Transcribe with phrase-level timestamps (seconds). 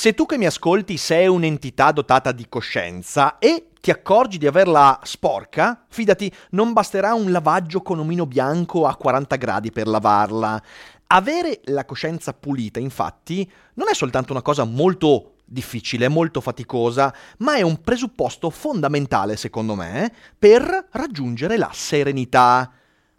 [0.00, 4.98] Se tu che mi ascolti sei un'entità dotata di coscienza e ti accorgi di averla
[5.02, 10.62] sporca, fidati, non basterà un lavaggio con omino bianco a 40 gradi per lavarla.
[11.08, 17.56] Avere la coscienza pulita, infatti, non è soltanto una cosa molto difficile, molto faticosa, ma
[17.56, 22.72] è un presupposto fondamentale, secondo me, per raggiungere la serenità.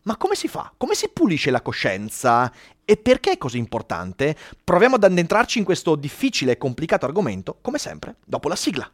[0.06, 0.74] Ma come si fa?
[0.78, 2.52] Come si pulisce la coscienza?
[2.92, 4.36] E perché è così importante?
[4.66, 8.92] Proviamo ad addentrarci in questo difficile e complicato argomento, come sempre, dopo la sigla.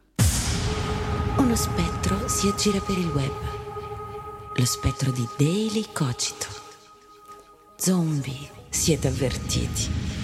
[1.38, 3.32] Uno spettro si aggira per il web.
[4.54, 6.46] Lo spettro di Daily Cogito.
[7.74, 10.17] Zombie, siete avvertiti.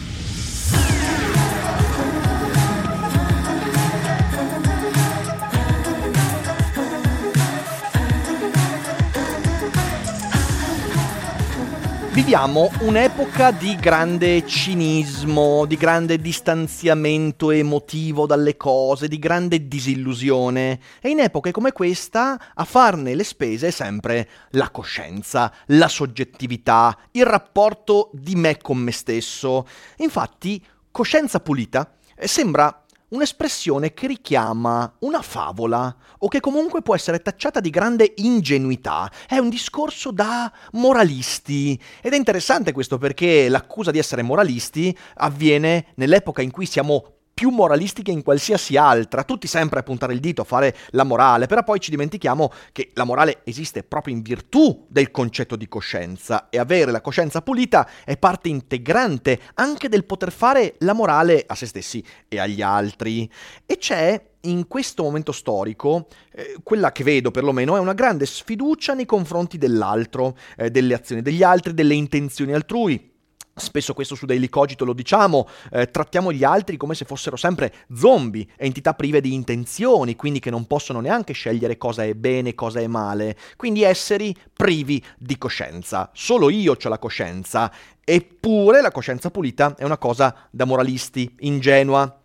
[12.14, 20.78] Viviamo un'epoca di grande cinismo, di grande distanziamento emotivo dalle cose, di grande disillusione.
[21.00, 26.96] E in epoche come questa a farne le spese è sempre la coscienza, la soggettività,
[27.10, 29.66] il rapporto di me con me stesso.
[29.96, 32.83] Infatti, coscienza pulita eh, sembra
[33.14, 39.10] un'espressione che richiama una favola o che comunque può essere tacciata di grande ingenuità.
[39.26, 45.92] È un discorso da moralisti ed è interessante questo perché l'accusa di essere moralisti avviene
[45.94, 50.42] nell'epoca in cui siamo più moralistiche in qualsiasi altra, tutti sempre a puntare il dito,
[50.42, 54.86] a fare la morale, però poi ci dimentichiamo che la morale esiste proprio in virtù
[54.88, 60.30] del concetto di coscienza e avere la coscienza pulita è parte integrante anche del poter
[60.30, 63.28] fare la morale a se stessi e agli altri.
[63.66, 68.94] E c'è in questo momento storico, eh, quella che vedo perlomeno è una grande sfiducia
[68.94, 73.12] nei confronti dell'altro, eh, delle azioni degli altri, delle intenzioni altrui.
[73.56, 77.72] Spesso questo su Daily Cogito lo diciamo, eh, trattiamo gli altri come se fossero sempre
[77.94, 82.80] zombie, entità prive di intenzioni, quindi che non possono neanche scegliere cosa è bene cosa
[82.80, 86.10] è male, quindi esseri privi di coscienza.
[86.12, 87.70] Solo io ho la coscienza,
[88.02, 92.23] eppure la coscienza pulita è una cosa da moralisti, ingenua,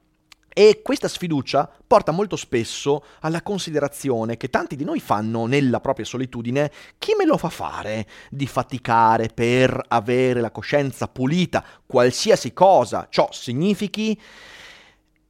[0.52, 6.06] e questa sfiducia porta molto spesso alla considerazione che tanti di noi fanno nella propria
[6.06, 13.08] solitudine chi me lo fa fare di faticare per avere la coscienza pulita, qualsiasi cosa
[13.10, 14.20] ciò significhi.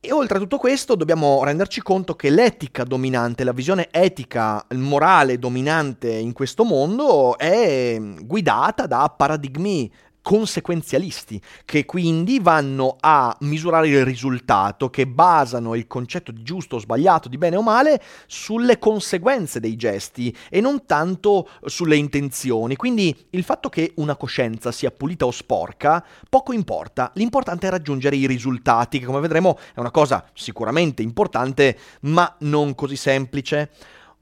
[0.01, 5.37] E oltre a tutto questo dobbiamo renderci conto che l'etica dominante, la visione etica, morale
[5.37, 9.91] dominante in questo mondo è guidata da paradigmi
[10.21, 16.79] conseguenzialisti, che quindi vanno a misurare il risultato, che basano il concetto di giusto o
[16.79, 22.75] sbagliato, di bene o male, sulle conseguenze dei gesti e non tanto sulle intenzioni.
[22.75, 28.15] Quindi il fatto che una coscienza sia pulita o sporca poco importa, l'importante è raggiungere
[28.15, 33.71] i risultati, che come vedremo è una cosa sicuramente importante, ma non così semplice.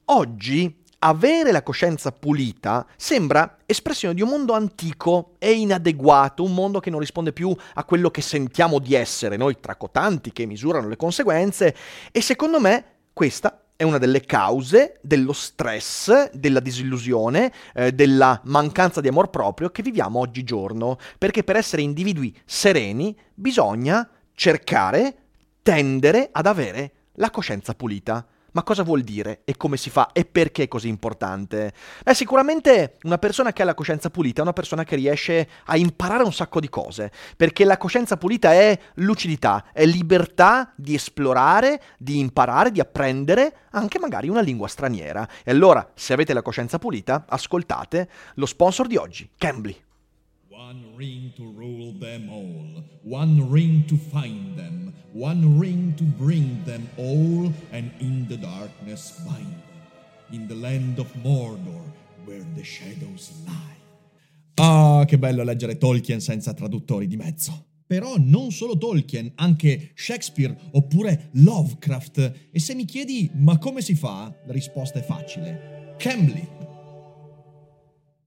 [0.06, 6.80] Oggi avere la coscienza pulita sembra espressione di un mondo antico e inadeguato, un mondo
[6.80, 10.96] che non risponde più a quello che sentiamo di essere, noi tracotanti che misurano le
[10.96, 11.74] conseguenze,
[12.10, 19.00] e secondo me questa è una delle cause dello stress, della disillusione, eh, della mancanza
[19.00, 25.16] di amor proprio che viviamo oggigiorno, perché per essere individui sereni bisogna cercare,
[25.62, 28.26] tendere ad avere la coscienza pulita.
[28.52, 31.72] Ma cosa vuol dire e come si fa e perché è così importante?
[32.02, 35.76] Beh, sicuramente una persona che ha la coscienza pulita è una persona che riesce a
[35.76, 41.80] imparare un sacco di cose, perché la coscienza pulita è lucidità, è libertà di esplorare,
[41.98, 45.28] di imparare, di apprendere anche magari una lingua straniera.
[45.44, 49.86] E allora, se avete la coscienza pulita, ascoltate lo sponsor di oggi, Cambly.
[50.58, 56.64] One ring to rule them all, one ring to find them, one ring to bring
[56.64, 61.84] them all, and in the darkness bind them, in the land of Mordor,
[62.24, 63.76] where the shadows lie.
[64.56, 67.66] Ah, che bello leggere Tolkien senza traduttori di mezzo.
[67.86, 72.48] Però non solo Tolkien, anche Shakespeare oppure Lovecraft.
[72.50, 75.94] E se mi chiedi ma come si fa, la risposta è facile.
[75.98, 76.57] Cambly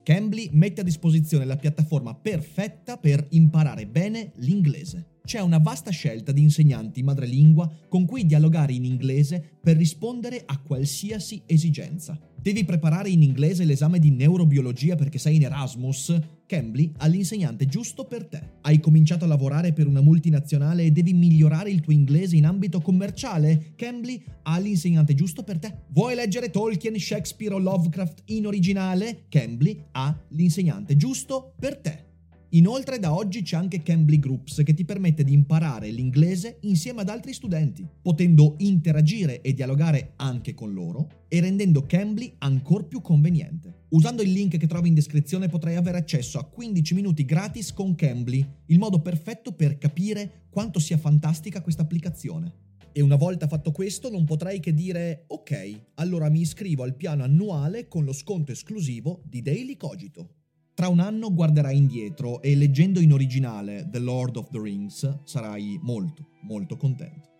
[0.02, 5.18] Cambly mette a disposizione la piattaforma perfetta per imparare bene l'inglese.
[5.24, 10.58] C'è una vasta scelta di insegnanti madrelingua con cui dialogare in inglese per rispondere a
[10.58, 12.18] qualsiasi esigenza.
[12.42, 16.18] Devi preparare in inglese l'esame di neurobiologia perché sei in Erasmus?
[16.44, 18.42] Cambly ha l'insegnante giusto per te.
[18.62, 22.80] Hai cominciato a lavorare per una multinazionale e devi migliorare il tuo inglese in ambito
[22.80, 23.74] commerciale?
[23.76, 25.72] Cambly ha l'insegnante giusto per te.
[25.90, 29.26] Vuoi leggere Tolkien, Shakespeare o Lovecraft in originale?
[29.28, 32.10] Cambly ha l'insegnante giusto per te.
[32.54, 37.08] Inoltre da oggi c'è anche Cambly Groups che ti permette di imparare l'inglese insieme ad
[37.08, 43.84] altri studenti, potendo interagire e dialogare anche con loro e rendendo Cambly ancora più conveniente.
[43.92, 47.94] Usando il link che trovi in descrizione potrai avere accesso a 15 minuti gratis con
[47.94, 52.52] Cambly, il modo perfetto per capire quanto sia fantastica questa applicazione.
[52.92, 57.22] E una volta fatto questo non potrai che dire ok, allora mi iscrivo al piano
[57.22, 60.41] annuale con lo sconto esclusivo di Daily Cogito.
[60.82, 65.78] Tra un anno guarderai indietro e leggendo in originale The Lord of the Rings sarai
[65.80, 67.30] molto, molto contento.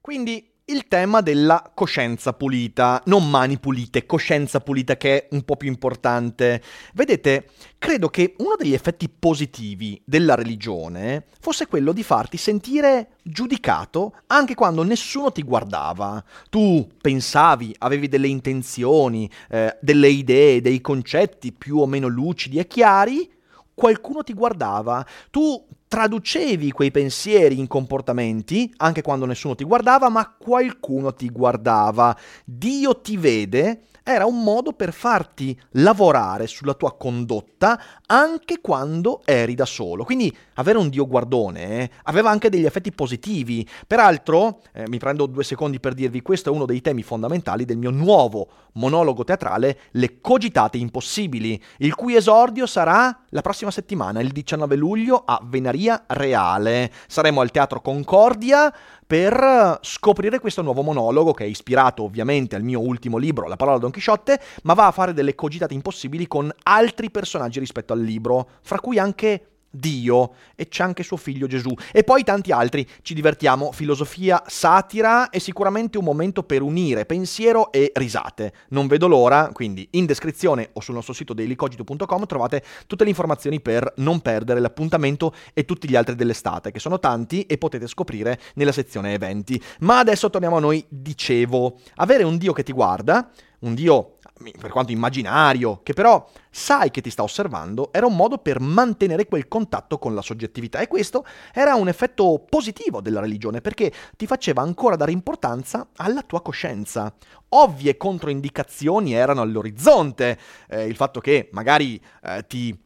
[0.00, 5.56] Quindi il tema della coscienza pulita, non mani pulite, coscienza pulita che è un po'
[5.56, 6.62] più importante.
[6.94, 14.14] Vedete, credo che uno degli effetti positivi della religione fosse quello di farti sentire giudicato
[14.28, 16.22] anche quando nessuno ti guardava.
[16.48, 22.66] Tu pensavi, avevi delle intenzioni, eh, delle idee, dei concetti più o meno lucidi e
[22.66, 23.28] chiari,
[23.74, 30.36] qualcuno ti guardava, tu traducevi quei pensieri in comportamenti, anche quando nessuno ti guardava, ma
[30.38, 32.16] qualcuno ti guardava.
[32.44, 39.54] Dio ti vede era un modo per farti lavorare sulla tua condotta anche quando eri
[39.54, 40.04] da solo.
[40.04, 43.66] Quindi avere un Dio guardone eh, aveva anche degli effetti positivi.
[43.86, 47.76] Peraltro, eh, mi prendo due secondi per dirvi, questo è uno dei temi fondamentali del
[47.76, 54.30] mio nuovo monologo teatrale, Le cogitate impossibili, il cui esordio sarà la prossima settimana, il
[54.30, 56.90] 19 luglio a Venaria Reale.
[57.06, 58.72] Saremo al Teatro Concordia
[59.10, 63.78] per scoprire questo nuovo monologo che è ispirato ovviamente al mio ultimo libro, La parola
[63.78, 68.50] Don Chisciotte, ma va a fare delle cogitate impossibili con altri personaggi rispetto al libro,
[68.62, 72.86] fra cui anche Dio e c'è anche suo figlio Gesù e poi tanti altri.
[73.02, 78.52] Ci divertiamo, filosofia, satira e sicuramente un momento per unire pensiero e risate.
[78.70, 83.60] Non vedo l'ora, quindi in descrizione o sul nostro sito dailycogito.com trovate tutte le informazioni
[83.60, 88.38] per non perdere l'appuntamento e tutti gli altri dell'estate, che sono tanti e potete scoprire
[88.54, 89.60] nella sezione eventi.
[89.80, 93.30] Ma adesso torniamo a noi, dicevo, avere un Dio che ti guarda,
[93.60, 94.16] un Dio
[94.58, 99.26] per quanto immaginario, che però sai che ti sta osservando, era un modo per mantenere
[99.26, 104.26] quel contatto con la soggettività e questo era un effetto positivo della religione perché ti
[104.26, 107.12] faceva ancora dare importanza alla tua coscienza.
[107.50, 110.38] Ovvie controindicazioni erano all'orizzonte,
[110.68, 112.78] eh, il fatto che magari eh, ti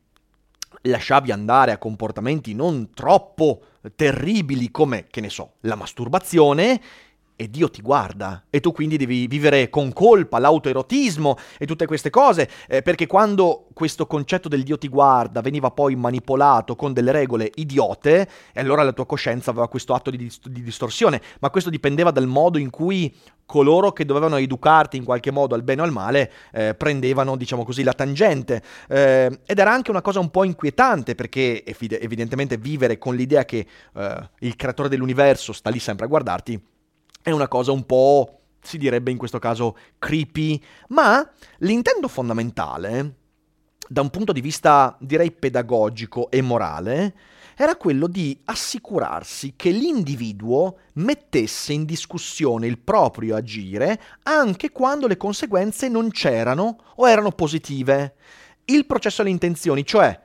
[0.83, 3.62] lasciavi andare a comportamenti non troppo
[3.95, 6.81] terribili come, che ne so, la masturbazione
[7.37, 12.11] e Dio ti guarda e tu quindi devi vivere con colpa l'autoerotismo e tutte queste
[12.11, 17.13] cose, eh, perché quando questo concetto del Dio ti guarda veniva poi manipolato con delle
[17.13, 21.51] regole idiote, e allora la tua coscienza aveva questo atto di, dist- di distorsione, ma
[21.51, 23.13] questo dipendeva dal modo in cui
[23.47, 27.65] coloro che dovevano educarti in qualche modo al bene o al male eh, prendevano, diciamo
[27.65, 28.63] così, la tangente.
[28.89, 33.67] Eh, ed era anche una cosa un po' inquietante perché evidentemente vivere con l'idea che
[33.95, 36.73] eh, il creatore dell'universo sta lì sempre a guardarti
[37.25, 41.27] è una cosa un po', si direbbe in questo caso, creepy, ma
[41.61, 43.15] l'intento fondamentale,
[43.89, 47.15] da un punto di vista direi pedagogico e morale,
[47.57, 55.17] era quello di assicurarsi che l'individuo mettesse in discussione il proprio agire anche quando le
[55.17, 58.17] conseguenze non c'erano o erano positive.
[58.67, 60.21] Il processo alle intenzioni, cioè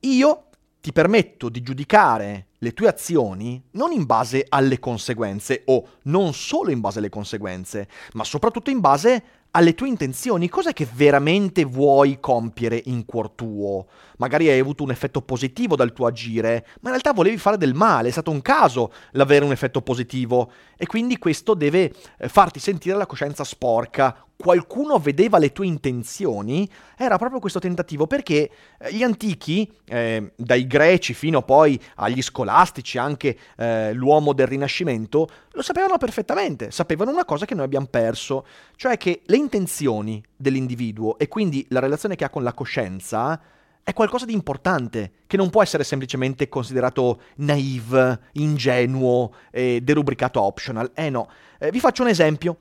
[0.00, 0.46] io
[0.80, 6.70] ti permetto di giudicare le tue azioni non in base alle conseguenze o non solo
[6.70, 9.22] in base alle conseguenze, ma soprattutto in base
[9.52, 13.86] alle tue intenzioni, cos'è che veramente vuoi compiere in cuor tuo?
[14.18, 17.74] Magari hai avuto un effetto positivo dal tuo agire, ma in realtà volevi fare del
[17.74, 22.60] male, è stato un caso l'avere un effetto positivo e quindi questo deve eh, farti
[22.60, 24.24] sentire la coscienza sporca.
[24.40, 26.66] Qualcuno vedeva le tue intenzioni?
[26.96, 32.96] Era proprio questo tentativo perché eh, gli antichi, eh, dai greci fino poi agli scolastici,
[32.96, 38.46] anche eh, l'uomo del Rinascimento, lo sapevano perfettamente, sapevano una cosa che noi abbiamo perso,
[38.76, 43.40] cioè che le intenzioni dell'individuo e quindi la relazione che ha con la coscienza
[43.82, 50.92] è qualcosa di importante, che non può essere semplicemente considerato naive, ingenuo e derubricato optional.
[50.94, 51.28] Eh no,
[51.58, 52.58] eh, vi faccio un esempio.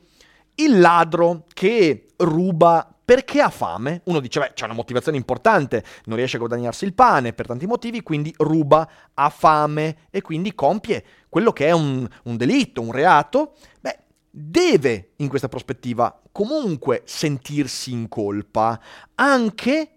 [0.55, 4.01] Il ladro che ruba perché ha fame.
[4.05, 7.65] Uno dice, beh, c'è una motivazione importante, non riesce a guadagnarsi il pane per tanti
[7.65, 12.91] motivi, quindi ruba, ha fame e quindi compie quello che è un, un delitto, un
[12.91, 13.53] reato.
[13.81, 13.97] Beh,
[14.29, 18.79] deve, in questa prospettiva, comunque sentirsi in colpa,
[19.15, 19.91] anche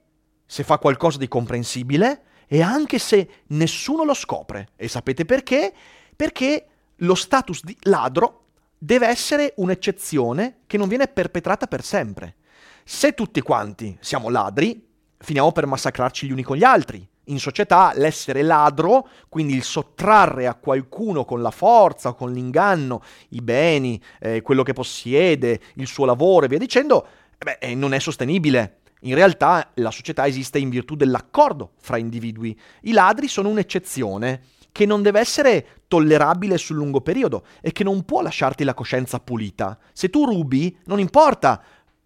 [0.47, 4.69] se fa qualcosa di comprensibile e anche se nessuno lo scopre.
[4.77, 5.73] E sapete perché?
[6.15, 8.47] Perché lo status di ladro
[8.79, 12.37] deve essere un'eccezione che non viene perpetrata per sempre.
[12.85, 14.87] Se tutti quanti siamo ladri,
[15.19, 17.09] finiamo per massacrarci gli uni con gli altri.
[17.27, 23.01] In società l'essere ladro, quindi il sottrarre a qualcuno con la forza o con l'inganno
[23.31, 27.07] i beni, eh, quello che possiede, il suo lavoro e via dicendo,
[27.39, 28.79] eh beh, eh, non è sostenibile.
[29.03, 32.59] In realtà la società esiste in virtù dell'accordo fra individui.
[32.83, 38.05] I ladri sono un'eccezione che non deve essere tollerabile sul lungo periodo e che non
[38.05, 39.79] può lasciarti la coscienza pulita.
[39.93, 41.63] Se tu rubi, non importa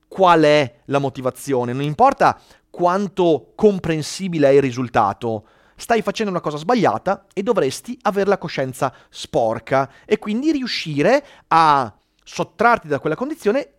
[0.08, 2.40] qual è la motivazione, non importa
[2.76, 5.46] quanto comprensibile è il risultato.
[5.76, 11.90] Stai facendo una cosa sbagliata e dovresti avere la coscienza sporca e quindi riuscire a
[12.22, 13.72] sottrarti da quella condizione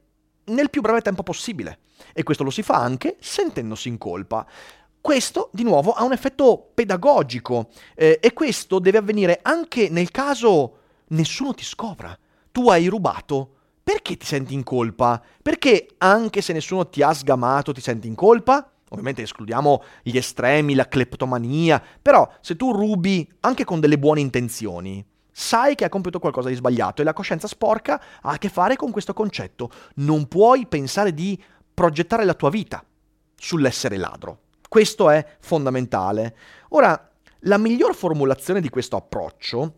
[0.46, 1.82] nel più breve tempo possibile.
[2.12, 4.48] E questo lo si fa anche sentendosi in colpa.
[5.00, 10.78] Questo, di nuovo, ha un effetto pedagogico eh, e questo deve avvenire anche nel caso
[11.10, 12.18] nessuno ti scopra.
[12.52, 15.22] Tu hai rubato, perché ti senti in colpa?
[15.40, 18.72] Perché anche se nessuno ti ha sgamato ti senti in colpa?
[18.90, 25.06] Ovviamente escludiamo gli estremi, la cleptomania, però se tu rubi anche con delle buone intenzioni,
[25.32, 28.76] sai che ha compiuto qualcosa di sbagliato e la coscienza sporca ha a che fare
[28.76, 29.70] con questo concetto.
[29.96, 31.42] Non puoi pensare di
[31.74, 32.84] progettare la tua vita
[33.36, 34.40] sull'essere ladro.
[34.68, 36.36] Questo è fondamentale.
[36.70, 39.74] Ora, la miglior formulazione di questo approccio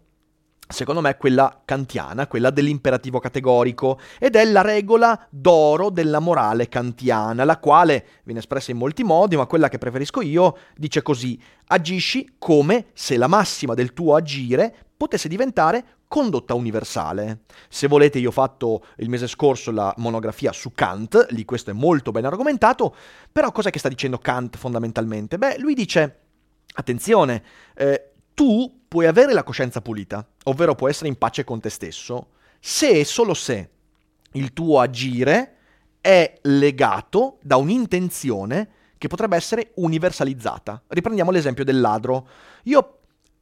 [0.71, 7.43] secondo me, quella kantiana, quella dell'imperativo categorico, ed è la regola d'oro della morale kantiana,
[7.43, 12.35] la quale viene espressa in molti modi, ma quella che preferisco io dice così, agisci
[12.37, 17.45] come se la massima del tuo agire potesse diventare condotta universale.
[17.67, 21.73] Se volete, io ho fatto il mese scorso la monografia su Kant, lì questo è
[21.73, 22.95] molto ben argomentato,
[23.31, 25.39] però cos'è che sta dicendo Kant fondamentalmente?
[25.39, 26.19] Beh, lui dice,
[26.73, 27.43] attenzione,
[27.75, 28.08] eh,
[28.39, 32.27] tu puoi avere la coscienza pulita, ovvero puoi essere in pace con te stesso,
[32.57, 33.69] se e solo se
[34.31, 35.57] il tuo agire
[35.99, 40.81] è legato da un'intenzione che potrebbe essere universalizzata.
[40.87, 42.29] Riprendiamo l'esempio del ladro.
[42.63, 42.99] Io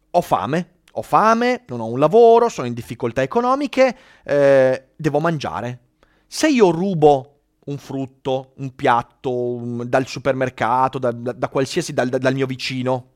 [0.09, 5.79] ho fame, ho fame, non ho un lavoro, sono in difficoltà economiche, eh, devo mangiare.
[6.25, 12.09] Se io rubo un frutto, un piatto un, dal supermercato, da, da, da qualsiasi, dal,
[12.09, 13.11] dal mio vicino,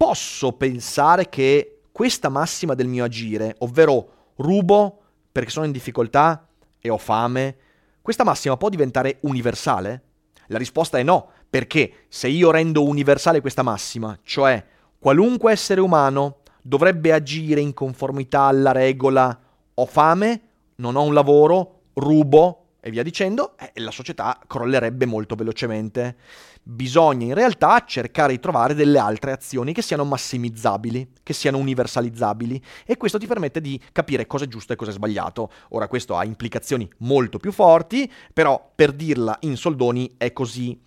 [0.00, 6.48] posso pensare che questa massima del mio agire, ovvero rubo perché sono in difficoltà
[6.80, 7.56] e ho fame,
[8.00, 10.02] questa massima può diventare universale?
[10.46, 14.64] La risposta è no, perché se io rendo universale questa massima, cioè
[14.98, 19.38] qualunque essere umano dovrebbe agire in conformità alla regola
[19.74, 20.40] ho fame,
[20.76, 26.16] non ho un lavoro, rubo e via dicendo, eh, la società crollerebbe molto velocemente
[26.62, 32.62] bisogna in realtà cercare di trovare delle altre azioni che siano massimizzabili, che siano universalizzabili
[32.86, 35.50] e questo ti permette di capire cosa è giusto e cosa è sbagliato.
[35.70, 40.78] Ora questo ha implicazioni molto più forti, però per dirla in soldoni è così.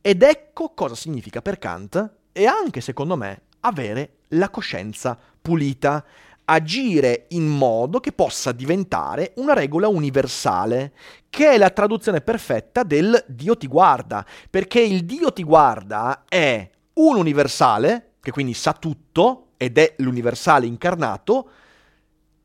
[0.00, 6.04] Ed ecco cosa significa per Kant e anche secondo me avere la coscienza pulita
[6.46, 10.92] agire in modo che possa diventare una regola universale,
[11.28, 16.68] che è la traduzione perfetta del Dio ti guarda, perché il Dio ti guarda è
[16.94, 21.50] un universale, che quindi sa tutto ed è l'universale incarnato,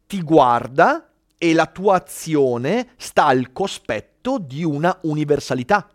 [0.07, 5.89] ti guarda e la tua azione sta al cospetto di una universalità.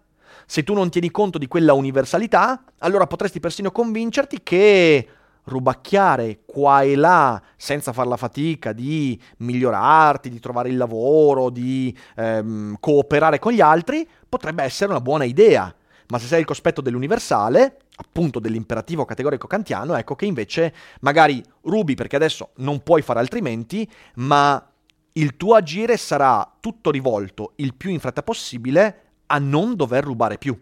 [0.47, 5.09] Se tu non tieni conto di quella universalità, allora potresti persino convincerti che
[5.47, 11.97] rubacchiare qua e là senza far la fatica di migliorarti, di trovare il lavoro, di
[12.17, 15.75] ehm, cooperare con gli altri, potrebbe essere una buona idea.
[16.09, 21.95] Ma se sei il cospetto dell'universale, appunto dell'imperativo categorico kantiano, ecco che invece magari rubi
[21.95, 24.65] perché adesso non puoi fare altrimenti, ma
[25.12, 30.38] il tuo agire sarà tutto rivolto il più in fretta possibile a non dover rubare
[30.38, 30.57] più.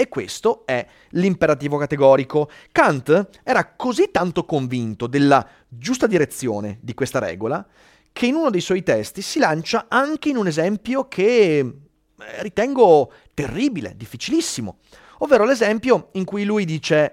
[0.00, 2.48] E questo è l'imperativo categorico.
[2.70, 7.66] Kant era così tanto convinto della giusta direzione di questa regola
[8.12, 11.72] che in uno dei suoi testi si lancia anche in un esempio che eh,
[12.42, 14.78] ritengo terribile, difficilissimo,
[15.18, 17.12] ovvero l'esempio in cui lui dice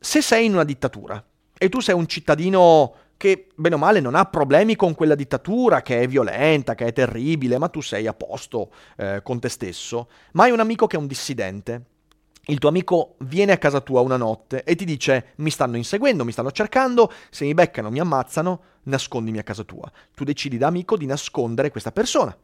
[0.00, 1.22] se sei in una dittatura
[1.52, 2.94] e tu sei un cittadino
[3.24, 6.92] che bene o male non ha problemi con quella dittatura che è violenta, che è
[6.92, 10.96] terribile, ma tu sei a posto eh, con te stesso, ma hai un amico che
[10.96, 11.84] è un dissidente.
[12.48, 16.22] Il tuo amico viene a casa tua una notte e ti dice mi stanno inseguendo,
[16.22, 19.90] mi stanno cercando, se mi beccano mi ammazzano, nascondimi a casa tua.
[20.14, 22.36] Tu decidi da amico di nascondere questa persona.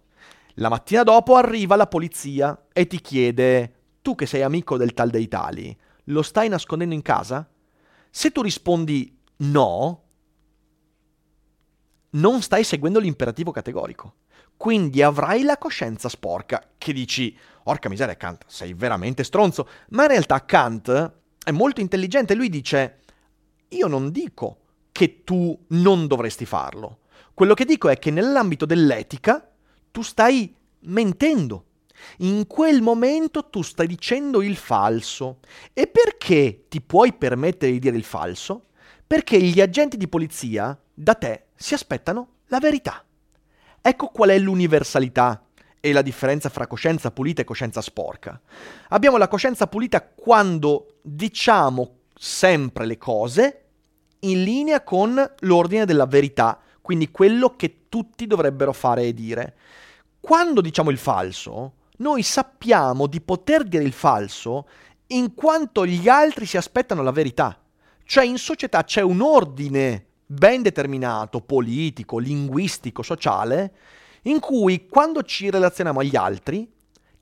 [0.54, 5.10] La mattina dopo arriva la polizia e ti chiede tu che sei amico del tal
[5.10, 7.46] dei tali, lo stai nascondendo in casa?
[8.08, 10.04] Se tu rispondi no,
[12.10, 14.14] non stai seguendo l'imperativo categorico.
[14.56, 19.66] Quindi avrai la coscienza sporca, che dici, orca miseria Kant, sei veramente stronzo.
[19.90, 21.12] Ma in realtà Kant
[21.42, 22.98] è molto intelligente, lui dice,
[23.68, 24.58] io non dico
[24.92, 26.98] che tu non dovresti farlo.
[27.32, 29.50] Quello che dico è che nell'ambito dell'etica
[29.90, 31.64] tu stai mentendo.
[32.18, 35.38] In quel momento tu stai dicendo il falso.
[35.72, 38.66] E perché ti puoi permettere di dire il falso?
[39.06, 43.04] Perché gli agenti di polizia da te si aspettano la verità.
[43.82, 45.44] Ecco qual è l'universalità
[45.78, 48.40] e la differenza fra coscienza pulita e coscienza sporca.
[48.88, 53.64] Abbiamo la coscienza pulita quando diciamo sempre le cose
[54.20, 59.56] in linea con l'ordine della verità, quindi quello che tutti dovrebbero fare e dire.
[60.18, 64.66] Quando diciamo il falso, noi sappiamo di poter dire il falso
[65.08, 67.58] in quanto gli altri si aspettano la verità.
[68.02, 73.72] Cioè in società c'è un ordine ben determinato, politico, linguistico, sociale,
[74.22, 76.70] in cui quando ci relazioniamo agli altri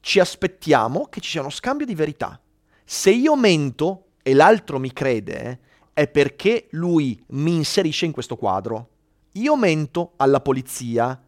[0.00, 2.38] ci aspettiamo che ci sia uno scambio di verità.
[2.84, 5.60] Se io mento e l'altro mi crede,
[5.94, 8.90] è perché lui mi inserisce in questo quadro.
[9.32, 11.18] Io mento alla polizia,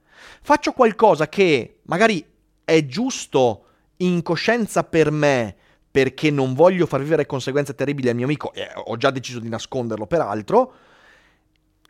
[0.42, 2.22] faccio qualcosa che magari
[2.62, 3.64] è giusto
[3.98, 5.56] in coscienza per me,
[5.90, 9.48] perché non voglio far vivere conseguenze terribili al mio amico, e ho già deciso di
[9.48, 10.72] nasconderlo peraltro,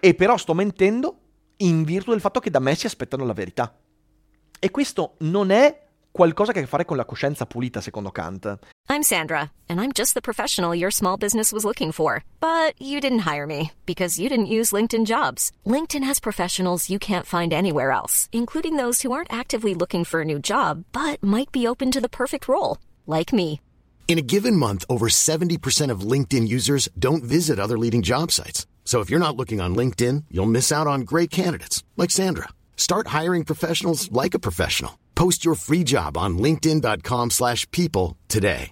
[0.00, 1.18] e però sto mentendo
[1.58, 3.74] in virtù del fatto che da me si aspettano la verità.
[4.58, 8.10] E questo non è qualcosa che ha a che fare con la coscienza pulita, secondo
[8.10, 8.58] Kant.
[8.88, 12.24] I'm Sandra, and I'm just the professional your small business was looking for.
[12.40, 15.52] But you didn't hire me because you didn't use LinkedIn jobs.
[15.64, 20.22] LinkedIn has professionals you can't find anywhere else, including those who aren't actively looking for
[20.22, 23.60] a new job, but might be open to the perfect role, like me.
[24.08, 28.66] In a given month, over 70% of LinkedIn users don't visit other leading job sites.
[28.90, 32.48] So if you're not looking on LinkedIn, you'll miss out on great candidates like Sandra.
[32.74, 34.98] Start hiring professionals like a professional.
[35.14, 38.70] Post your free job on linkedin.com/people today.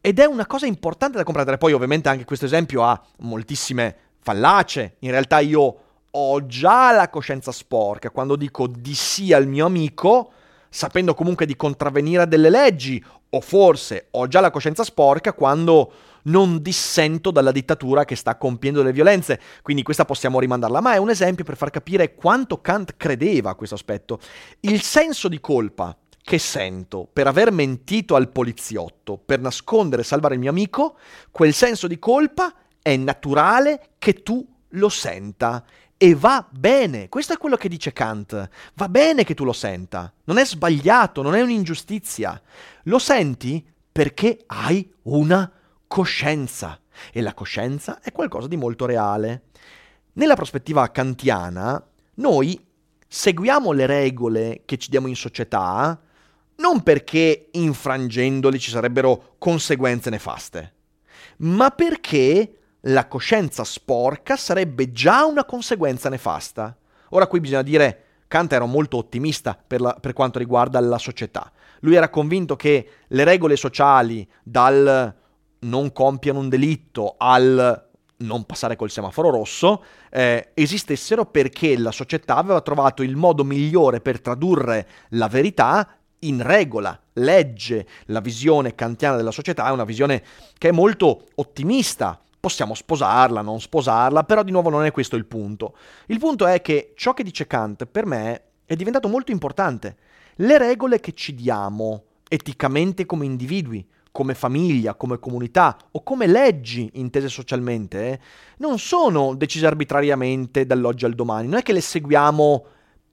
[0.00, 1.58] Ed è una cosa importante da comprendere.
[1.58, 4.96] Poi ovviamente anche questo esempio ha moltissime fallacie.
[5.00, 5.76] In realtà io
[6.10, 10.32] ho già la coscienza sporca quando dico di sì al mio amico,
[10.70, 15.92] sapendo comunque di contravvenire a delle leggi, o forse ho già la coscienza sporca quando
[16.24, 20.98] non dissento dalla dittatura che sta compiendo delle violenze, quindi questa possiamo rimandarla, ma è
[20.98, 24.18] un esempio per far capire quanto Kant credeva a questo aspetto.
[24.60, 30.34] Il senso di colpa che sento per aver mentito al poliziotto, per nascondere e salvare
[30.34, 30.96] il mio amico,
[31.30, 35.64] quel senso di colpa è naturale che tu lo senta.
[35.96, 38.48] E va bene, questo è quello che dice Kant.
[38.74, 42.40] Va bene che tu lo senta, non è sbagliato, non è un'ingiustizia.
[42.84, 45.48] Lo senti perché hai una
[45.92, 46.80] coscienza
[47.12, 49.42] e la coscienza è qualcosa di molto reale.
[50.14, 52.58] Nella prospettiva kantiana, noi
[53.06, 56.00] seguiamo le regole che ci diamo in società
[56.56, 60.72] non perché infrangendole ci sarebbero conseguenze nefaste,
[61.38, 66.74] ma perché la coscienza sporca sarebbe già una conseguenza nefasta.
[67.10, 71.52] Ora qui bisogna dire, Kant era molto ottimista per, la, per quanto riguarda la società.
[71.80, 75.20] Lui era convinto che le regole sociali, dal
[75.62, 77.90] non compiano un delitto al
[78.22, 84.00] non passare col semaforo rosso, eh, esistessero perché la società aveva trovato il modo migliore
[84.00, 87.86] per tradurre la verità in regola, legge.
[88.06, 90.22] La visione kantiana della società è una visione
[90.56, 92.20] che è molto ottimista.
[92.38, 95.76] Possiamo sposarla, non sposarla, però di nuovo non è questo il punto.
[96.06, 99.96] Il punto è che ciò che dice Kant per me è diventato molto importante.
[100.36, 106.88] Le regole che ci diamo eticamente come individui, come famiglia, come comunità o come leggi
[106.94, 108.20] intese socialmente, eh,
[108.58, 112.64] non sono decise arbitrariamente dall'oggi al domani, non è che le seguiamo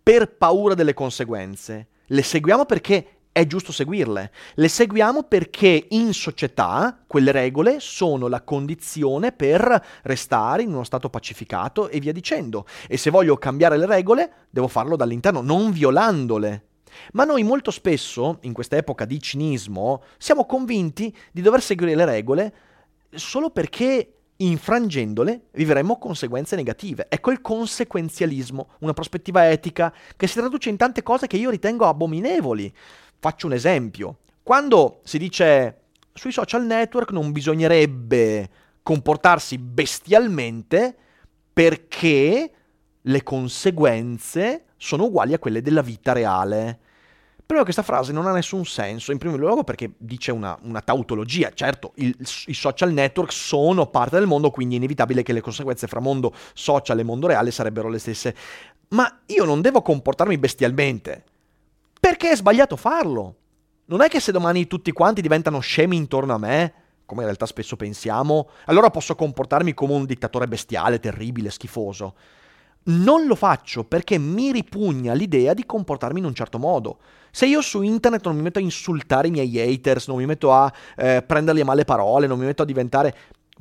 [0.03, 7.03] per paura delle conseguenze, le seguiamo perché è giusto seguirle, le seguiamo perché in società
[7.07, 12.65] quelle regole sono la condizione per restare in uno stato pacificato e via dicendo.
[12.87, 16.68] E se voglio cambiare le regole, devo farlo dall'interno, non violandole.
[17.13, 22.05] Ma noi molto spesso, in questa epoca di cinismo, siamo convinti di dover seguire le
[22.05, 22.53] regole
[23.11, 27.07] solo perché infrangendole vivremmo conseguenze negative.
[27.09, 31.85] Ecco il conseguenzialismo, una prospettiva etica che si traduce in tante cose che io ritengo
[31.85, 32.73] abominevoli.
[33.19, 34.19] Faccio un esempio.
[34.43, 35.81] Quando si dice
[36.13, 38.49] sui social network non bisognerebbe
[38.81, 40.95] comportarsi bestialmente
[41.51, 42.51] perché
[43.01, 46.79] le conseguenze sono uguali a quelle della vita reale.
[47.45, 51.51] Però questa frase non ha nessun senso, in primo luogo perché dice una, una tautologia,
[51.51, 52.15] certo il,
[52.45, 56.31] i social network sono parte del mondo, quindi è inevitabile che le conseguenze fra mondo
[56.53, 58.35] social e mondo reale sarebbero le stesse,
[58.89, 61.23] ma io non devo comportarmi bestialmente,
[61.99, 63.35] perché è sbagliato farlo.
[63.85, 66.73] Non è che se domani tutti quanti diventano scemi intorno a me,
[67.07, 72.13] come in realtà spesso pensiamo, allora posso comportarmi come un dittatore bestiale, terribile, schifoso.
[72.83, 76.99] Non lo faccio perché mi ripugna l'idea di comportarmi in un certo modo.
[77.31, 80.51] Se io su internet non mi metto a insultare i miei haters, non mi metto
[80.51, 83.15] a eh, prenderli a male parole, non mi metto a diventare...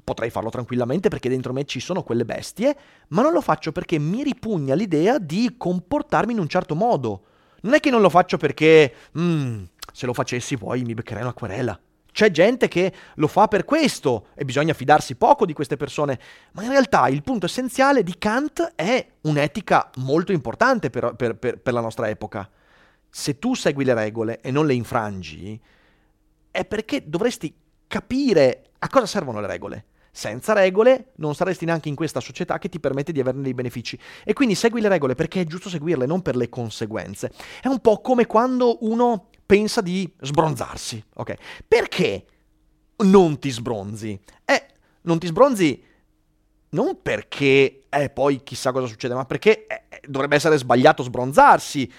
[0.05, 2.75] Potrei farlo tranquillamente perché dentro me ci sono quelle bestie,
[3.09, 7.23] ma non lo faccio perché mi ripugna l'idea di comportarmi in un certo modo.
[7.63, 8.95] Non è che non lo faccio perché...
[9.19, 11.79] Mm, se lo facessi poi mi beccherei una querela.
[12.13, 16.19] C'è gente che lo fa per questo e bisogna fidarsi poco di queste persone,
[16.53, 21.59] ma in realtà il punto essenziale di Kant è un'etica molto importante per, per, per,
[21.59, 22.49] per la nostra epoca.
[23.11, 25.61] Se tu segui le regole e non le infrangi,
[26.51, 27.55] è perché dovresti
[27.87, 29.85] capire a cosa servono le regole.
[30.11, 33.97] Senza regole non saresti neanche in questa società che ti permette di averne dei benefici.
[34.25, 37.31] E quindi segui le regole perché è giusto seguirle, non per le conseguenze.
[37.61, 41.35] È un po' come quando uno pensa di sbronzarsi, ok?
[41.67, 42.27] Perché
[42.97, 44.21] non ti sbronzi?
[44.45, 44.67] Eh,
[45.03, 45.83] non ti sbronzi
[46.71, 51.91] non perché eh, poi chissà cosa succede, ma perché eh, eh, dovrebbe essere sbagliato sbronzarsi.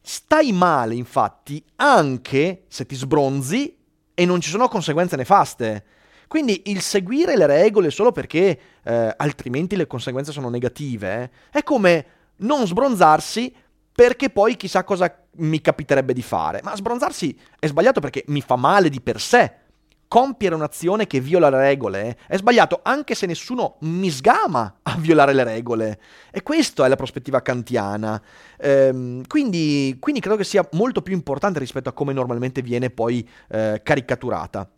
[0.00, 3.76] Stai male, infatti, anche se ti sbronzi
[4.12, 5.84] e non ci sono conseguenze nefaste.
[6.26, 11.62] Quindi il seguire le regole solo perché eh, altrimenti le conseguenze sono negative eh, è
[11.62, 12.06] come
[12.38, 13.54] non sbronzarsi
[13.96, 16.60] perché poi chissà cosa mi capiterebbe di fare.
[16.62, 19.64] Ma sbronzarsi è sbagliato perché mi fa male di per sé.
[20.06, 25.32] Compiere un'azione che viola le regole è sbagliato anche se nessuno mi sgama a violare
[25.32, 26.00] le regole.
[26.30, 28.22] E questa è la prospettiva kantiana.
[28.58, 33.26] Ehm, quindi, quindi, credo che sia molto più importante rispetto a come normalmente viene poi
[33.48, 34.70] eh, caricaturata.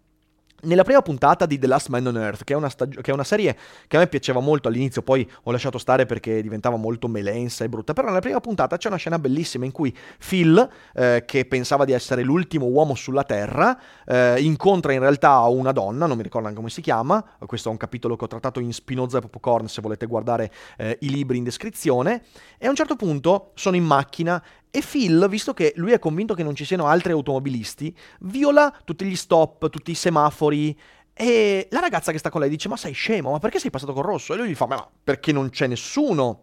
[0.60, 3.22] Nella prima puntata di The Last Man on Earth, che è, stag- che è, una
[3.22, 7.62] serie che a me piaceva molto all'inizio, poi ho lasciato stare perché diventava molto melensa
[7.62, 11.44] e brutta, però nella prima puntata c'è una scena bellissima in cui Phil, eh, che
[11.44, 16.24] pensava di essere l'ultimo uomo sulla Terra, eh, incontra in realtà una donna, non mi
[16.24, 19.20] ricordo neanche come si chiama, questo è un capitolo che ho trattato in Spinoza e
[19.20, 22.22] Popcorn se volete guardare eh, i libri in descrizione,
[22.58, 26.34] e a un certo punto sono in macchina e Phil, visto che lui è convinto
[26.34, 30.78] che non ci siano altri automobilisti, viola tutti gli stop, tutti i semafori.
[31.14, 33.92] E la ragazza che sta con lei dice: Ma sei scemo, ma perché sei passato
[33.92, 34.34] col rosso?
[34.34, 36.42] E lui gli fa: Ma perché non c'è nessuno?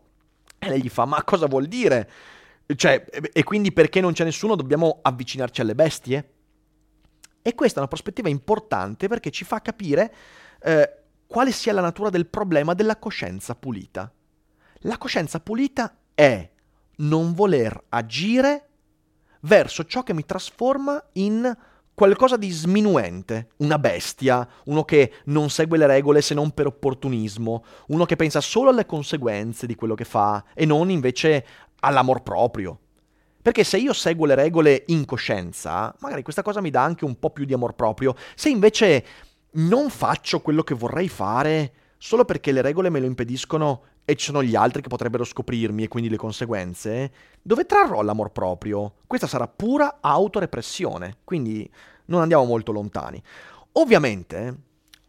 [0.57, 2.09] E lei gli fa: Ma cosa vuol dire?
[2.75, 6.31] Cioè, e quindi perché non c'è nessuno dobbiamo avvicinarci alle bestie?
[7.43, 10.13] E questa è una prospettiva importante perché ci fa capire
[10.63, 14.11] eh, quale sia la natura del problema della coscienza pulita.
[14.79, 16.49] La coscienza pulita è
[16.97, 18.67] non voler agire
[19.41, 21.55] verso ciò che mi trasforma in
[21.93, 27.63] qualcosa di sminuente, una bestia, uno che non segue le regole se non per opportunismo,
[27.87, 31.45] uno che pensa solo alle conseguenze di quello che fa e non invece
[31.79, 32.79] all'amor proprio.
[33.41, 37.17] Perché se io seguo le regole in coscienza, magari questa cosa mi dà anche un
[37.17, 38.15] po' più di amor proprio.
[38.33, 39.05] Se invece
[39.51, 44.25] non faccio quello che vorrei fare solo perché le regole me lo impediscono e ci
[44.25, 48.97] sono gli altri che potrebbero scoprirmi e quindi le conseguenze, dove trarrò l'amor proprio?
[49.07, 51.67] Questa sarà pura autorepressione, quindi
[52.05, 53.21] non andiamo molto lontani.
[53.73, 54.55] Ovviamente,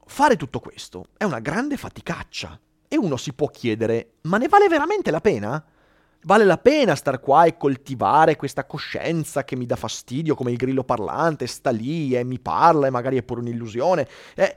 [0.07, 4.67] fare tutto questo è una grande faticaccia e uno si può chiedere, ma ne vale
[4.69, 5.63] veramente la pena?
[6.23, 10.57] Vale la pena star qua e coltivare questa coscienza che mi dà fastidio come il
[10.57, 14.09] grillo parlante, sta lì e mi parla e magari è pure un'illusione?
[14.35, 14.57] Eh,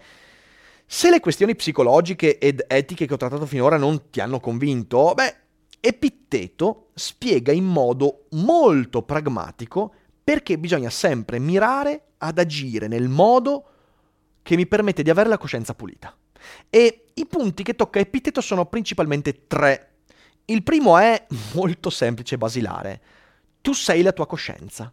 [0.92, 5.36] se le questioni psicologiche ed etiche che ho trattato finora non ti hanno convinto, beh,
[5.80, 13.66] Epitteto spiega in modo molto pragmatico perché bisogna sempre mirare ad agire nel modo
[14.42, 16.18] che mi permette di avere la coscienza pulita.
[16.72, 19.98] E i punti che tocca Epitteto sono principalmente tre.
[20.46, 21.24] Il primo è
[21.54, 23.02] molto semplice e basilare.
[23.62, 24.92] Tu sei la tua coscienza.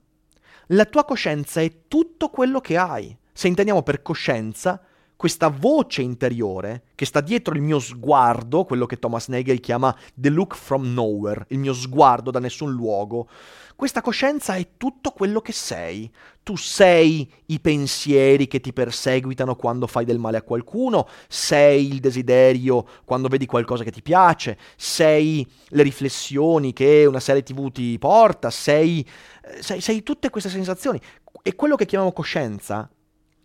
[0.67, 3.17] La tua coscienza è tutto quello che hai.
[3.33, 4.79] Se intendiamo per coscienza
[5.17, 10.29] questa voce interiore che sta dietro il mio sguardo, quello che Thomas Nagel chiama the
[10.29, 13.29] look from nowhere, il mio sguardo da nessun luogo.
[13.75, 16.11] Questa coscienza è tutto quello che sei.
[16.43, 22.01] Tu sei i pensieri che ti perseguitano quando fai del male a qualcuno, sei il
[22.01, 27.99] desiderio quando vedi qualcosa che ti piace, sei le riflessioni che una serie tv ti
[27.99, 29.07] porta, sei,
[29.45, 31.01] eh, sei, sei tutte queste sensazioni.
[31.43, 32.89] E quello che chiamiamo coscienza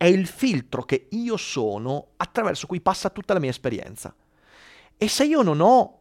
[0.02, 4.12] è il filtro che io sono attraverso cui passa tutta la mia esperienza.
[4.98, 6.00] E se io non ho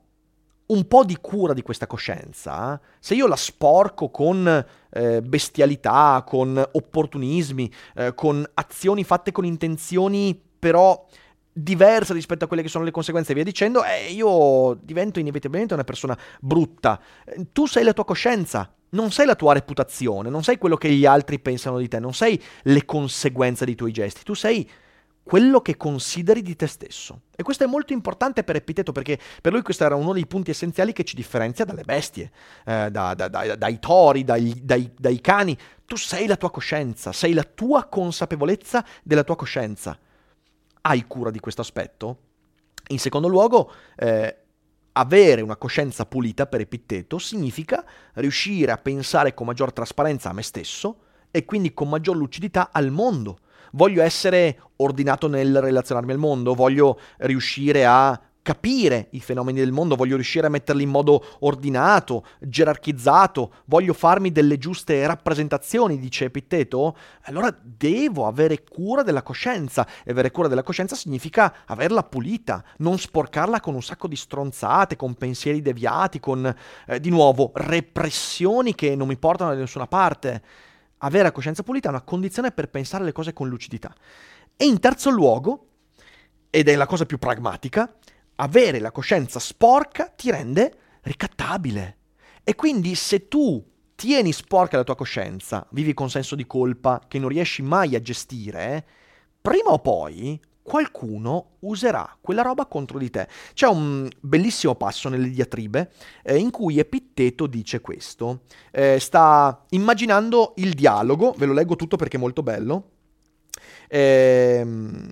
[0.69, 6.67] un po' di cura di questa coscienza, se io la sporco con eh, bestialità, con
[6.73, 11.07] opportunismi, eh, con azioni fatte con intenzioni però
[11.53, 15.75] diverse rispetto a quelle che sono le conseguenze e via dicendo, eh, io divento inevitabilmente
[15.75, 17.01] una persona brutta.
[17.25, 20.91] Eh, tu sei la tua coscienza, non sei la tua reputazione, non sei quello che
[20.91, 24.69] gli altri pensano di te, non sei le conseguenze dei tuoi gesti, tu sei
[25.23, 27.21] quello che consideri di te stesso.
[27.37, 30.51] E questo è molto importante per Epiteto perché per lui questo era uno dei punti
[30.51, 32.33] essenziali che ci differenzia dalle bestie,
[32.65, 35.57] eh, da, da, da, dai tori, dai, dai, dai cani.
[35.85, 39.97] Tu sei la tua coscienza, sei la tua consapevolezza della tua coscienza.
[40.83, 42.19] Hai cura di questo aspetto?
[42.89, 44.37] In secondo luogo, eh,
[44.93, 50.43] avere una coscienza pulita per Epitteto significa riuscire a pensare con maggior trasparenza a me
[50.43, 53.39] stesso e quindi con maggior lucidità al mondo
[53.73, 59.97] voglio essere ordinato nel relazionarmi al mondo, voglio riuscire a capire i fenomeni del mondo,
[59.97, 66.97] voglio riuscire a metterli in modo ordinato, gerarchizzato, voglio farmi delle giuste rappresentazioni, dice Epitteto,
[67.23, 69.87] allora devo avere cura della coscienza.
[70.05, 74.97] E avere cura della coscienza significa averla pulita, non sporcarla con un sacco di stronzate,
[74.97, 76.55] con pensieri deviati, con,
[76.87, 80.43] eh, di nuovo, repressioni che non mi portano da nessuna parte
[81.03, 83.95] avere la coscienza pulita è una condizione per pensare le cose con lucidità.
[84.57, 85.67] E in terzo luogo,
[86.51, 87.95] ed è la cosa più pragmatica,
[88.41, 90.73] avere la coscienza sporca ti rende
[91.03, 91.97] ricattabile.
[92.43, 97.19] E quindi se tu tieni sporca la tua coscienza, vivi con senso di colpa che
[97.19, 98.87] non riesci mai a gestire,
[99.41, 103.29] prima o poi qualcuno userà quella roba contro di te.
[103.53, 105.91] C'è un bellissimo passo nelle diatribe
[106.23, 108.43] eh, in cui Epitteto dice questo.
[108.71, 112.91] Eh, sta immaginando il dialogo, ve lo leggo tutto perché è molto bello.
[113.93, 114.65] Eh,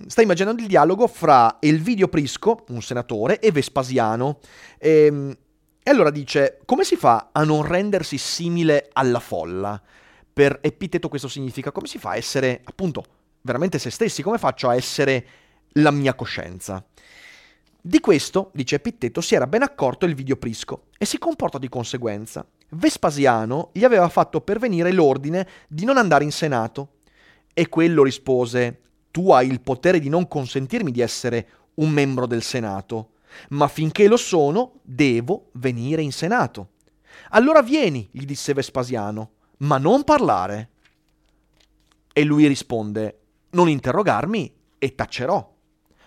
[0.07, 4.39] sta immaginando il dialogo fra Elvidio Prisco, un senatore, e Vespasiano.
[4.77, 5.35] Ehm,
[5.83, 9.81] e allora dice: Come si fa a non rendersi simile alla folla?
[10.31, 13.03] Per Epitteto questo significa come si fa a essere appunto
[13.41, 14.21] veramente se stessi?
[14.21, 15.25] Come faccio a essere
[15.73, 16.83] la mia coscienza.
[17.81, 21.69] Di questo, dice Epitteto, si era ben accorto il video Prisco e si comportò di
[21.69, 22.45] conseguenza.
[22.71, 26.98] Vespasiano gli aveva fatto pervenire l'ordine di non andare in Senato.
[27.59, 32.41] E quello rispose, tu hai il potere di non consentirmi di essere un membro del
[32.41, 33.11] Senato,
[33.49, 36.69] ma finché lo sono, devo venire in Senato.
[37.31, 40.69] Allora vieni, gli disse Vespasiano, ma non parlare.
[42.13, 43.19] E lui risponde,
[43.51, 45.57] non interrogarmi e tacerò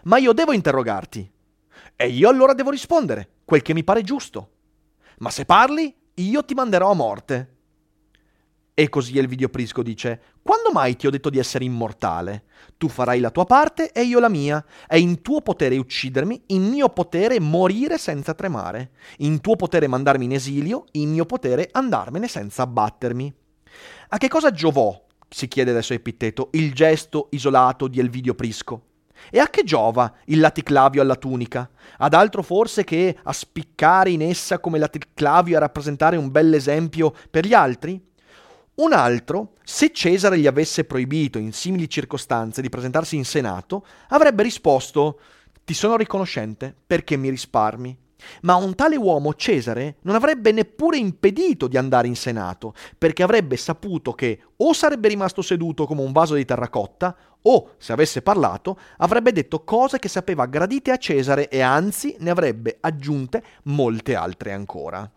[0.05, 1.31] ma io devo interrogarti.
[1.97, 4.51] E io allora devo rispondere, quel che mi pare giusto.
[5.19, 7.52] Ma se parli, io ti manderò a morte.
[8.75, 12.45] E così il videoprisco dice: Quando mai ti ho detto di essere immortale?
[12.79, 14.65] Tu farai la tua parte e io la mia.
[14.87, 18.93] È in tuo potere uccidermi, in mio potere morire senza tremare.
[19.19, 23.35] In tuo potere mandarmi in esilio, in mio potere andarmene senza abbattermi.
[24.09, 28.87] A che cosa giovò, si chiede adesso Epitteto, il gesto isolato di Elvidio Prisco?
[29.31, 31.71] E a che giova il laticlavio alla tunica?
[31.99, 37.15] Ad altro forse che a spiccare in essa come laticlavio e a rappresentare un bell'esempio
[37.31, 38.11] per gli altri?
[38.83, 44.43] Un altro, se Cesare gli avesse proibito in simili circostanze di presentarsi in Senato, avrebbe
[44.43, 45.21] risposto
[45.65, 47.97] Ti sono riconoscente perché mi risparmi.
[48.41, 53.57] Ma un tale uomo Cesare non avrebbe neppure impedito di andare in Senato, perché avrebbe
[53.57, 58.77] saputo che o sarebbe rimasto seduto come un vaso di terracotta, o, se avesse parlato,
[58.97, 64.53] avrebbe detto cose che sapeva gradite a Cesare e anzi ne avrebbe aggiunte molte altre
[64.53, 65.09] ancora.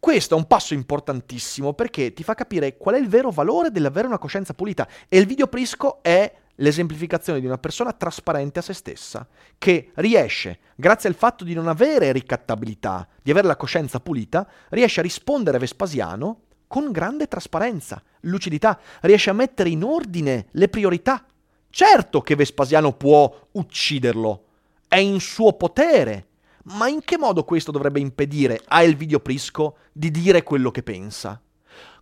[0.00, 4.06] Questo è un passo importantissimo perché ti fa capire qual è il vero valore dell'avere
[4.06, 8.72] una coscienza pulita e il video Prisco è l'esemplificazione di una persona trasparente a se
[8.72, 9.26] stessa,
[9.58, 15.00] che riesce, grazie al fatto di non avere ricattabilità, di avere la coscienza pulita, riesce
[15.00, 21.24] a rispondere a Vespasiano con grande trasparenza, lucidità, riesce a mettere in ordine le priorità.
[21.70, 24.44] Certo che Vespasiano può ucciderlo,
[24.88, 26.26] è in suo potere,
[26.72, 31.40] ma in che modo questo dovrebbe impedire a Elvidio Prisco di dire quello che pensa?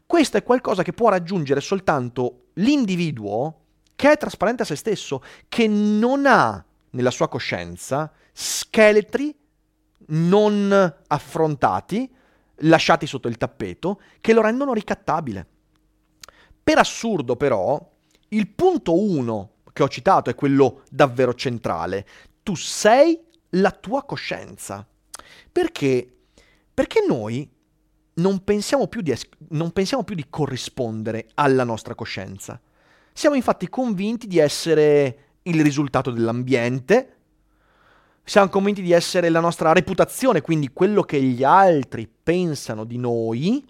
[0.05, 3.61] Questo è qualcosa che può raggiungere soltanto l'individuo
[3.97, 9.35] che è trasparente a se stesso, che non ha nella sua coscienza scheletri
[10.09, 12.15] non affrontati,
[12.61, 15.47] lasciati sotto il tappeto, che lo rendono ricattabile.
[16.63, 17.81] Per assurdo però,
[18.29, 22.07] il punto 1 che ho citato è quello davvero centrale.
[22.43, 24.87] Tu sei la tua coscienza.
[25.51, 26.15] Perché?
[26.73, 27.49] Perché noi
[28.15, 32.61] non pensiamo più di, es- non pensiamo più di corrispondere alla nostra coscienza.
[33.13, 37.17] Siamo infatti convinti di essere il risultato dell'ambiente,
[38.29, 43.65] siamo convinti di essere la nostra reputazione, quindi quello che gli altri pensano di noi.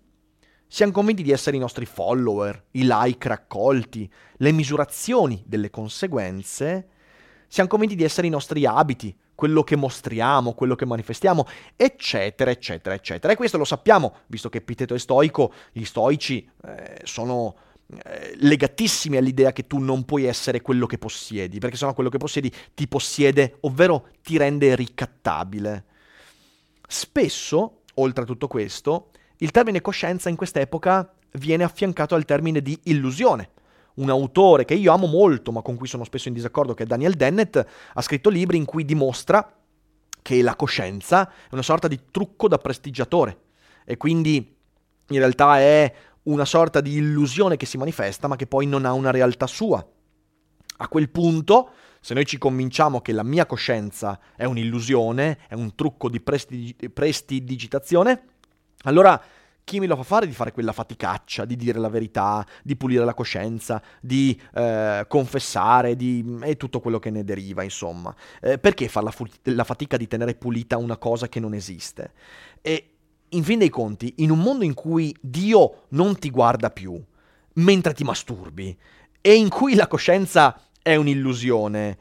[0.66, 6.88] Siamo convinti di essere i nostri follower, i like raccolti, le misurazioni delle conseguenze.
[7.46, 11.46] Siamo convinti di essere i nostri abiti, quello che mostriamo, quello che manifestiamo,
[11.76, 13.32] eccetera, eccetera, eccetera.
[13.32, 17.54] E questo lo sappiamo, visto che Epiteto è stoico, gli stoici eh, sono
[17.88, 22.18] eh, legatissimi all'idea che tu non puoi essere quello che possiedi, perché sennò quello che
[22.18, 25.84] possiedi ti possiede, ovvero ti rende ricattabile.
[26.88, 32.78] Spesso, oltre a tutto questo, il termine coscienza in quest'epoca viene affiancato al termine di
[32.84, 33.50] illusione.
[33.96, 36.86] Un autore che io amo molto, ma con cui sono spesso in disaccordo, che è
[36.86, 37.56] Daniel Dennett,
[37.94, 39.56] ha scritto libri in cui dimostra
[40.22, 43.42] che la coscienza è una sorta di trucco da prestigiatore
[43.84, 44.56] e quindi
[45.08, 48.92] in realtà è una sorta di illusione che si manifesta ma che poi non ha
[48.92, 49.86] una realtà sua.
[50.78, 55.74] A quel punto, se noi ci convinciamo che la mia coscienza è un'illusione, è un
[55.76, 58.24] trucco di presti- prestidigitazione,
[58.82, 59.20] allora
[59.66, 63.04] chi me lo fa fare di fare quella faticaccia, di dire la verità, di pulire
[63.04, 66.38] la coscienza, di eh, confessare, di...
[66.42, 68.14] e tutto quello che ne deriva, insomma.
[68.40, 72.12] Eh, perché fare la, fu- la fatica di tenere pulita una cosa che non esiste?
[72.62, 72.90] E
[73.30, 77.02] in fin dei conti, in un mondo in cui Dio non ti guarda più,
[77.54, 78.78] mentre ti masturbi,
[79.20, 81.98] e in cui la coscienza è un'illusione,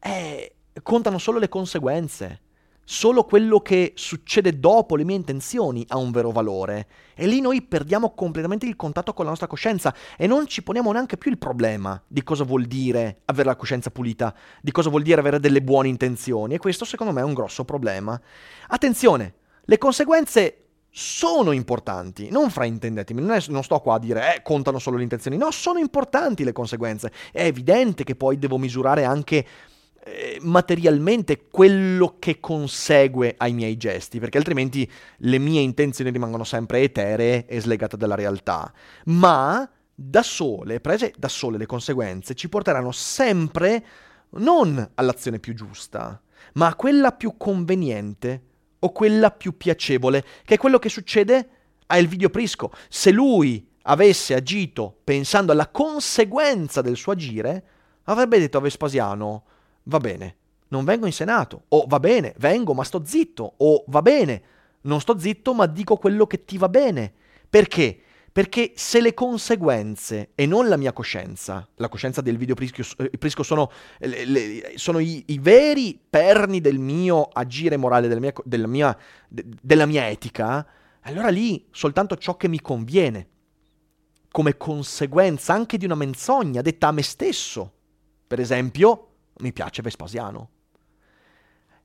[0.00, 2.40] eh, contano solo le conseguenze.
[2.88, 6.86] Solo quello che succede dopo le mie intenzioni ha un vero valore.
[7.16, 10.92] E lì noi perdiamo completamente il contatto con la nostra coscienza e non ci poniamo
[10.92, 15.02] neanche più il problema di cosa vuol dire avere la coscienza pulita, di cosa vuol
[15.02, 16.54] dire avere delle buone intenzioni.
[16.54, 18.20] E questo secondo me è un grosso problema.
[18.68, 24.42] Attenzione, le conseguenze sono importanti, non fraintendetemi, non, è, non sto qua a dire eh,
[24.42, 27.10] contano solo le intenzioni, no, sono importanti le conseguenze.
[27.32, 29.44] È evidente che poi devo misurare anche
[30.06, 34.88] eh, materialmente quello che consegue ai miei gesti, perché altrimenti
[35.18, 38.72] le mie intenzioni rimangono sempre eteree e slegate dalla realtà.
[39.06, 43.84] Ma da sole, prese da sole le conseguenze, ci porteranno sempre
[44.30, 46.20] non all'azione più giusta,
[46.54, 48.42] ma a quella più conveniente
[48.78, 51.48] o quella più piacevole, che è quello che succede
[51.86, 52.70] a Elvidio Prisco.
[52.88, 57.64] Se lui avesse agito pensando alla conseguenza del suo agire,
[58.04, 59.44] avrebbe detto a Vespasiano,
[59.86, 60.36] va bene,
[60.68, 64.42] non vengo in Senato, o va bene, vengo ma sto zitto, o va bene,
[64.82, 67.12] non sto zitto ma dico quello che ti va bene.
[67.48, 68.00] Perché?
[68.36, 73.16] Perché se le conseguenze e non la mia coscienza, la coscienza del video Prisco, eh,
[73.16, 73.70] Prisco sono,
[74.00, 78.98] le, le, sono i, i, veri perni del mio agire morale, della mia, della, mia,
[79.28, 80.66] de, della mia etica,
[81.02, 83.28] allora lì soltanto ciò che mi conviene,
[84.30, 87.72] come conseguenza anche di una menzogna detta a me stesso.
[88.26, 90.50] Per esempio, mi piace Vespasiano.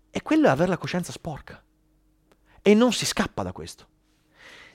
[0.10, 1.64] E quello è avere la coscienza sporca.
[2.62, 3.88] E non si scappa da questo.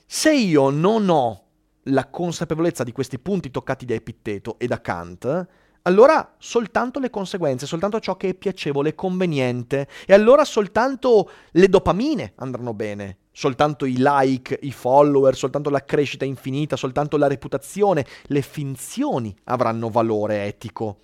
[0.06, 1.44] Se io non ho
[1.84, 5.46] la consapevolezza di questi punti toccati da Epitteto e da Kant,
[5.82, 12.32] allora soltanto le conseguenze, soltanto ciò che è piacevole, conveniente, e allora soltanto le dopamine
[12.36, 18.42] andranno bene, soltanto i like, i follower, soltanto la crescita infinita, soltanto la reputazione, le
[18.42, 20.98] finzioni avranno valore etico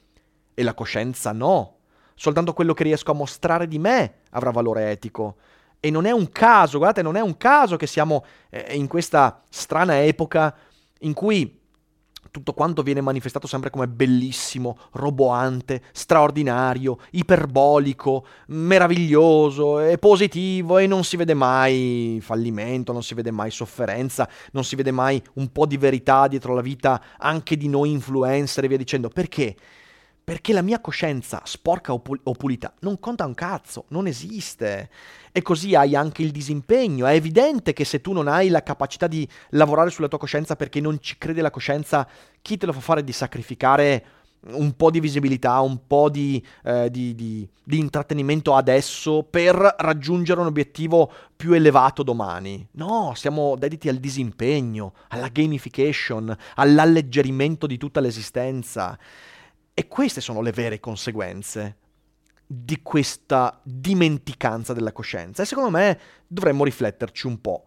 [0.55, 1.77] e la coscienza no.
[2.15, 5.37] Soltanto quello che riesco a mostrare di me avrà valore etico.
[5.81, 9.43] E non è un caso, guardate, non è un caso che siamo eh, in questa
[9.49, 10.55] strana epoca
[11.01, 11.61] in cui
[12.33, 21.05] tutto quanto viene manifestato sempre come bellissimo, roboante, straordinario, iperbolico, meraviglioso e positivo e non
[21.05, 25.67] si vede mai fallimento, non si vede mai sofferenza, non si vede mai un po'
[25.67, 29.09] di verità dietro la vita anche di noi influencer e via dicendo.
[29.09, 29.55] Perché?
[30.25, 34.89] Perché la mia coscienza, sporca o, pulita, non conta un cazzo, non esiste.
[35.33, 37.07] E così hai anche il disimpegno.
[37.07, 40.81] È evidente che se tu non hai la capacità di lavorare sulla tua coscienza perché
[40.81, 42.07] non ci crede la coscienza,
[42.41, 44.05] chi te lo fa fare di sacrificare
[44.45, 50.41] un po' di visibilità, un po' di, eh, di, di, di intrattenimento adesso per raggiungere
[50.41, 52.67] un obiettivo più elevato domani?
[52.73, 58.99] No, siamo dediti al disimpegno, alla gamification, all'alleggerimento di tutta l'esistenza.
[59.75, 61.79] E queste sono le vere conseguenze
[62.47, 65.43] di questa dimenticanza della coscienza.
[65.43, 67.67] E secondo me dovremmo rifletterci un po'.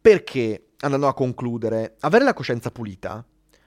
[0.00, 3.24] Perché, andando a concludere, avere la coscienza pulita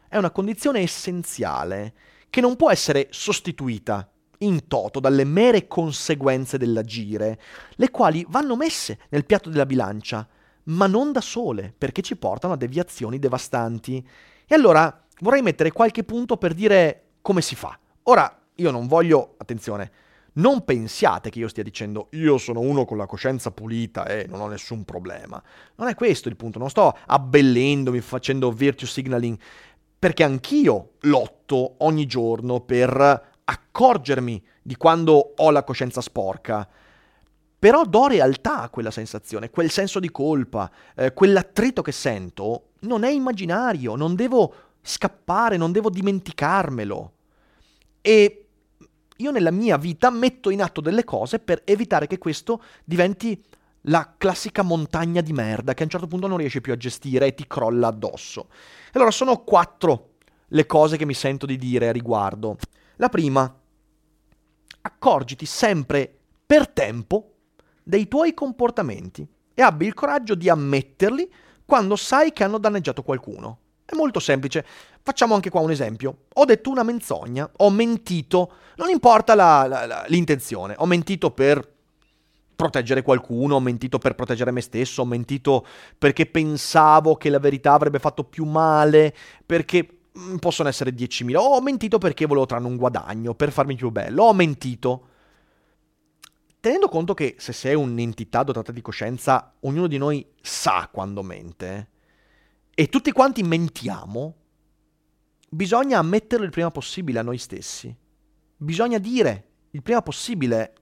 [0.10, 1.94] è una condizione essenziale
[2.30, 7.40] che non può essere sostituita in toto dalle mere conseguenze dell'agire,
[7.76, 10.28] le quali vanno messe nel piatto della bilancia,
[10.64, 14.06] ma non da sole, perché ci portano a deviazioni devastanti.
[14.46, 17.78] E allora vorrei mettere qualche punto per dire come si fa.
[18.04, 19.92] Ora, io non voglio, attenzione,
[20.34, 24.42] non pensiate che io stia dicendo io sono uno con la coscienza pulita e non
[24.42, 25.42] ho nessun problema.
[25.76, 29.38] Non è questo il punto, non sto abbellendomi, facendo virtue signaling,
[29.98, 36.68] perché anch'io lotto ogni giorno per accorgermi di quando ho la coscienza sporca.
[37.60, 43.04] Però do realtà a quella sensazione, quel senso di colpa, eh, quell'attrito che sento, non
[43.04, 44.54] è immaginario, non devo
[44.90, 47.14] scappare, non devo dimenticarmelo.
[48.02, 48.48] E
[49.18, 53.42] io nella mia vita metto in atto delle cose per evitare che questo diventi
[53.84, 57.28] la classica montagna di merda che a un certo punto non riesci più a gestire
[57.28, 58.50] e ti crolla addosso.
[58.94, 60.16] Allora sono quattro
[60.48, 62.58] le cose che mi sento di dire a riguardo.
[62.96, 63.54] La prima,
[64.82, 67.34] accorgiti sempre per tempo
[67.84, 71.32] dei tuoi comportamenti e abbi il coraggio di ammetterli
[71.66, 73.60] quando sai che hanno danneggiato qualcuno.
[73.90, 74.64] È molto semplice.
[75.02, 76.26] Facciamo anche qua un esempio.
[76.36, 81.78] Ho detto una menzogna, ho mentito, non importa la, la, la, l'intenzione, ho mentito per
[82.56, 85.66] proteggere qualcuno, ho mentito per proteggere me stesso, ho mentito
[85.98, 89.12] perché pensavo che la verità avrebbe fatto più male,
[89.44, 93.90] perché mm, possono essere 10.000, ho mentito perché volevo trarre un guadagno, per farmi più
[93.90, 95.08] bello, ho mentito.
[96.60, 101.88] Tenendo conto che se sei un'entità dotata di coscienza, ognuno di noi sa quando mente,
[102.80, 104.36] e tutti quanti mentiamo,
[105.50, 107.94] bisogna ammetterlo il prima possibile a noi stessi.
[108.56, 110.76] Bisogna dire il prima possibile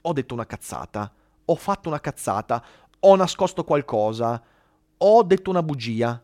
[0.00, 2.60] ho detto una cazzata, ho fatto una cazzata,
[2.98, 4.42] ho nascosto qualcosa,
[4.98, 6.20] ho detto una bugia.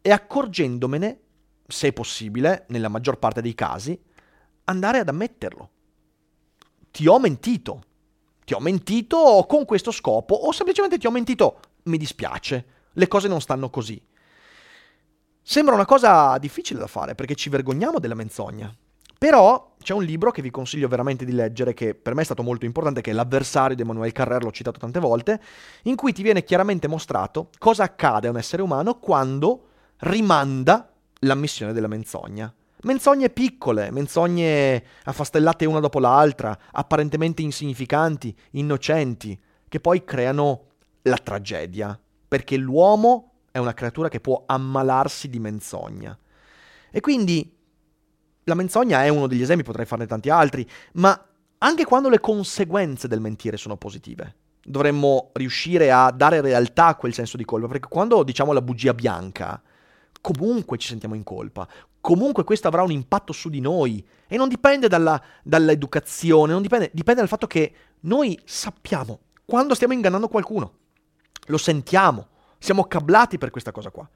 [0.00, 1.20] E accorgendomene,
[1.66, 4.00] se possibile, nella maggior parte dei casi,
[4.66, 5.70] andare ad ammetterlo.
[6.92, 7.82] Ti ho mentito.
[8.44, 13.28] Ti ho mentito con questo scopo o semplicemente ti ho mentito, mi dispiace le cose
[13.28, 14.00] non stanno così.
[15.40, 18.74] Sembra una cosa difficile da fare perché ci vergogniamo della menzogna.
[19.16, 22.42] Però c'è un libro che vi consiglio veramente di leggere, che per me è stato
[22.42, 25.40] molto importante, che è L'avversario di Emanuele Carrer, l'ho citato tante volte,
[25.84, 29.68] in cui ti viene chiaramente mostrato cosa accade a un essere umano quando
[29.98, 32.52] rimanda l'ammissione della menzogna.
[32.82, 39.36] Menzogne piccole, menzogne affastellate una dopo l'altra, apparentemente insignificanti, innocenti,
[39.68, 40.66] che poi creano
[41.02, 41.98] la tragedia
[42.28, 46.16] perché l'uomo è una creatura che può ammalarsi di menzogna.
[46.90, 47.56] E quindi
[48.44, 51.26] la menzogna è uno degli esempi, potrei farne tanti altri, ma
[51.58, 57.14] anche quando le conseguenze del mentire sono positive, dovremmo riuscire a dare realtà a quel
[57.14, 59.60] senso di colpa, perché quando diciamo la bugia bianca,
[60.20, 61.66] comunque ci sentiamo in colpa,
[62.00, 66.90] comunque questo avrà un impatto su di noi e non dipende dalla, dall'educazione, non dipende,
[66.92, 70.72] dipende dal fatto che noi sappiamo quando stiamo ingannando qualcuno.
[71.48, 72.28] Lo sentiamo,
[72.58, 74.08] siamo cablati per questa cosa qua.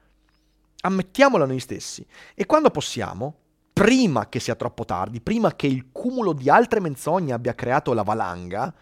[0.81, 2.05] Ammettiamola noi stessi.
[2.33, 3.35] E quando possiamo,
[3.71, 8.03] prima che sia troppo tardi, prima che il cumulo di altre menzogne abbia creato la
[8.03, 8.73] valanga,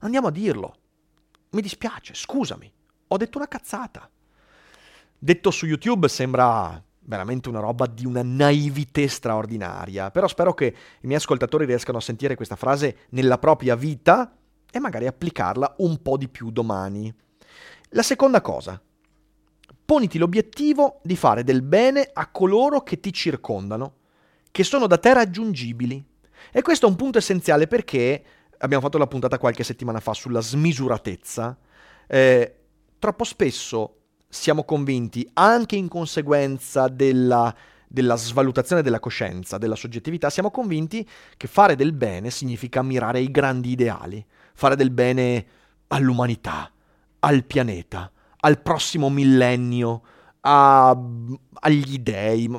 [0.00, 0.74] andiamo a dirlo.
[1.50, 2.70] Mi dispiace, scusami,
[3.08, 4.08] ho detto una cazzata.
[5.16, 11.06] Detto su YouTube sembra veramente una roba di una naivete straordinaria, però spero che i
[11.06, 14.36] miei ascoltatori riescano a sentire questa frase nella propria vita
[14.70, 17.14] e magari applicarla un po' di più domani.
[17.94, 18.80] La seconda cosa,
[19.84, 23.98] poniti l'obiettivo di fare del bene a coloro che ti circondano,
[24.50, 26.04] che sono da te raggiungibili.
[26.50, 28.24] E questo è un punto essenziale perché
[28.58, 31.56] abbiamo fatto la puntata qualche settimana fa sulla smisuratezza.
[32.08, 32.54] Eh,
[32.98, 37.54] troppo spesso siamo convinti, anche in conseguenza della,
[37.86, 43.30] della svalutazione della coscienza, della soggettività, siamo convinti che fare del bene significa mirare ai
[43.30, 45.46] grandi ideali, fare del bene
[45.86, 46.72] all'umanità,
[47.24, 48.10] al pianeta,
[48.40, 50.02] al prossimo millennio,
[50.40, 50.96] a,
[51.60, 52.50] agli dei,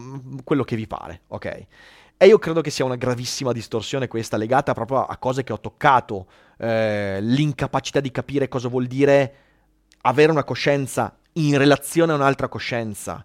[0.44, 1.66] quello che vi pare, ok?
[2.18, 5.60] E io credo che sia una gravissima distorsione questa, legata proprio a cose che ho
[5.60, 9.36] toccato, eh, l'incapacità di capire cosa vuol dire
[10.02, 13.24] avere una coscienza in relazione a un'altra coscienza.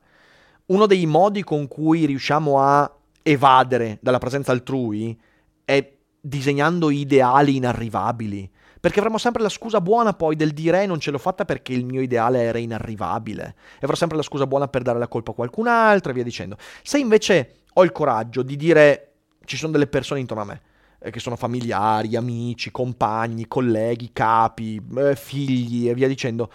[0.66, 5.18] Uno dei modi con cui riusciamo a evadere dalla presenza altrui
[5.64, 10.98] è disegnando ideali inarrivabili, perché avremo sempre la scusa buona poi del dire eh, non
[10.98, 13.54] ce l'ho fatta perché il mio ideale era inarrivabile.
[13.74, 16.24] E avrò sempre la scusa buona per dare la colpa a qualcun altro e via
[16.24, 16.56] dicendo.
[16.82, 19.12] Se invece ho il coraggio di dire
[19.44, 20.60] ci sono delle persone intorno a me
[21.00, 26.50] eh, che sono familiari, amici, compagni, colleghi, capi, eh, figli e via dicendo.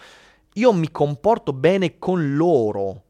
[0.54, 3.02] Io mi comporto bene con loro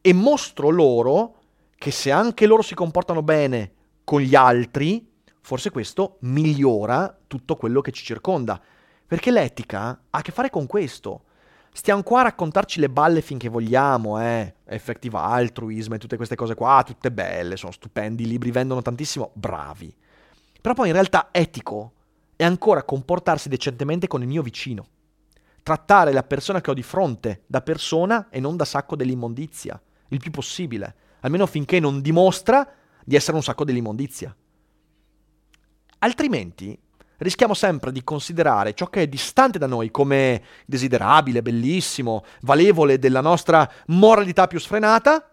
[0.00, 1.34] e mostro loro
[1.76, 3.72] che se anche loro si comportano bene
[4.04, 5.04] con gli altri,
[5.46, 8.60] forse questo migliora tutto quello che ci circonda.
[9.06, 11.22] Perché l'etica ha a che fare con questo.
[11.72, 14.56] Stiamo qua a raccontarci le balle finché vogliamo, eh.
[14.64, 19.30] Effective altruism e tutte queste cose qua, tutte belle, sono stupendi, i libri vendono tantissimo,
[19.34, 19.94] bravi.
[20.60, 21.92] Però poi in realtà etico
[22.34, 24.84] è ancora comportarsi decentemente con il mio vicino.
[25.62, 30.18] Trattare la persona che ho di fronte da persona e non da sacco dell'immondizia, il
[30.18, 32.68] più possibile, almeno finché non dimostra
[33.04, 34.34] di essere un sacco dell'immondizia.
[36.06, 36.78] Altrimenti
[37.18, 43.20] rischiamo sempre di considerare ciò che è distante da noi come desiderabile, bellissimo, valevole della
[43.20, 45.32] nostra moralità più sfrenata,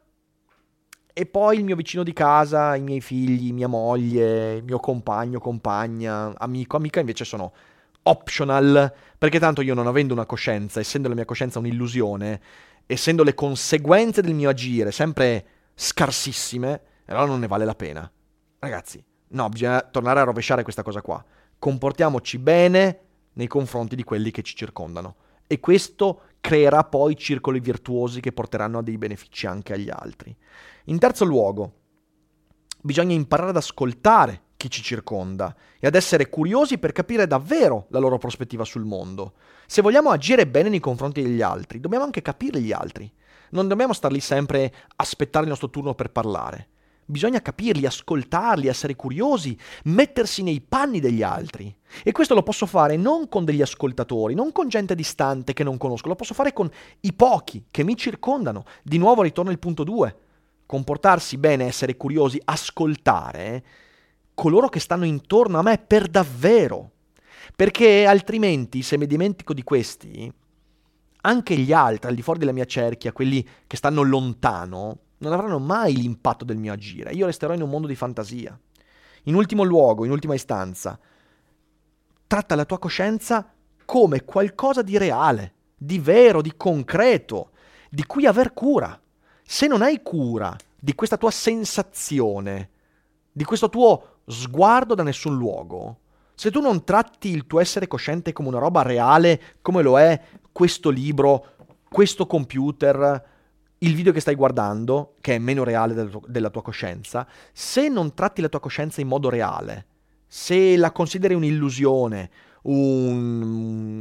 [1.14, 5.40] e poi il mio vicino di casa, i miei figli, mia moglie, il mio compagno,
[5.40, 7.54] compagna, amico, amica invece sono
[8.02, 12.42] optional, perché tanto io non avendo una coscienza, essendo la mia coscienza un'illusione,
[12.88, 15.46] essendo le conseguenze del mio agire sempre
[15.76, 18.12] scarsissime, allora non ne vale la pena.
[18.58, 19.04] Ragazzi,
[19.34, 21.24] no, bisogna tornare a rovesciare questa cosa qua
[21.64, 23.00] comportiamoci bene
[23.36, 25.16] nei confronti di quelli che ci circondano.
[25.48, 30.36] E questo creerà poi circoli virtuosi che porteranno a dei benefici anche agli altri.
[30.86, 31.74] In terzo luogo,
[32.82, 38.00] bisogna imparare ad ascoltare chi ci circonda e ad essere curiosi per capire davvero la
[38.00, 39.36] loro prospettiva sul mondo.
[39.66, 43.10] Se vogliamo agire bene nei confronti degli altri, dobbiamo anche capire gli altri.
[43.52, 46.68] Non dobbiamo star lì sempre a aspettare il nostro turno per parlare.
[47.06, 51.76] Bisogna capirli, ascoltarli, essere curiosi, mettersi nei panni degli altri.
[52.04, 55.78] E questo lo posso fare non con degli ascoltatori, non con gente distante che non
[55.78, 56.70] conosco, lo posso fare con
[57.02, 58.64] i pochi che mi circondano.
[58.82, 60.18] Di nuovo ritorno al punto 2.
[60.66, 63.64] Comportarsi bene, essere curiosi, ascoltare
[64.34, 66.92] coloro che stanno intorno a me per davvero.
[67.56, 70.32] Perché altrimenti, se mi dimentico di questi,
[71.22, 75.60] anche gli altri, al di fuori della mia cerchia, quelli che stanno lontano, non avranno
[75.60, 77.12] mai l'impatto del mio agire.
[77.14, 78.58] Io resterò in un mondo di fantasia.
[79.24, 81.00] In ultimo luogo, in ultima istanza,
[82.28, 83.52] tratta la tua coscienza
[83.86, 87.52] come qualcosa di reale, di vero, di concreto,
[87.90, 89.00] di cui aver cura.
[89.44, 92.70] Se non hai cura di questa tua sensazione,
[93.32, 96.00] di questo tuo sguardo da nessun luogo,
[96.36, 100.20] se tu non tratti il tuo essere cosciente come una roba reale, come lo è
[100.52, 101.56] questo libro,
[101.88, 103.32] questo computer,
[103.84, 108.14] il video che stai guardando, che è meno reale del della tua coscienza, se non
[108.14, 109.86] tratti la tua coscienza in modo reale,
[110.28, 112.30] se la consideri un'illusione,
[112.64, 113.42] un,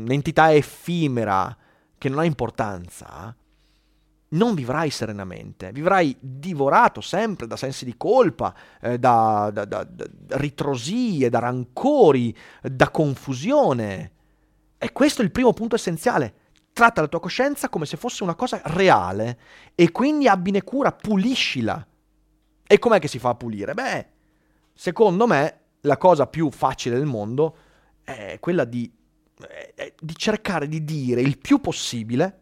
[0.04, 1.56] un'entità effimera
[1.98, 3.36] che non ha importanza,
[4.28, 10.36] non vivrai serenamente, vivrai divorato sempre da sensi di colpa, eh, da, da, da, da
[10.38, 14.12] ritrosie, da rancori, da confusione.
[14.78, 16.34] E questo è il primo punto essenziale
[16.72, 19.38] tratta la tua coscienza come se fosse una cosa reale
[19.74, 21.86] e quindi abbine cura, puliscila.
[22.66, 23.74] E com'è che si fa a pulire?
[23.74, 24.06] Beh,
[24.72, 27.56] secondo me la cosa più facile del mondo
[28.02, 28.90] è quella di,
[29.74, 32.40] è di cercare di dire il più possibile,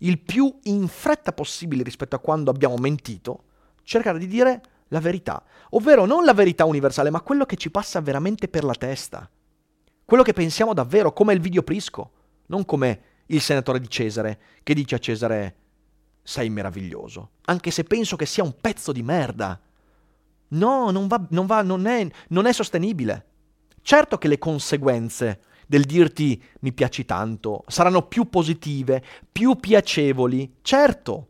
[0.00, 3.44] il più in fretta possibile rispetto a quando abbiamo mentito,
[3.82, 8.00] cercare di dire la verità, ovvero non la verità universale, ma quello che ci passa
[8.00, 9.28] veramente per la testa,
[10.04, 12.10] quello che pensiamo davvero, come il video Prisco,
[12.46, 15.56] non come il senatore di Cesare, che dice a Cesare
[16.22, 19.60] sei meraviglioso, anche se penso che sia un pezzo di merda.
[20.48, 23.26] No, non va, non, va, non, è, non è sostenibile.
[23.82, 31.28] Certo che le conseguenze del dirti mi piaci tanto saranno più positive, più piacevoli, certo,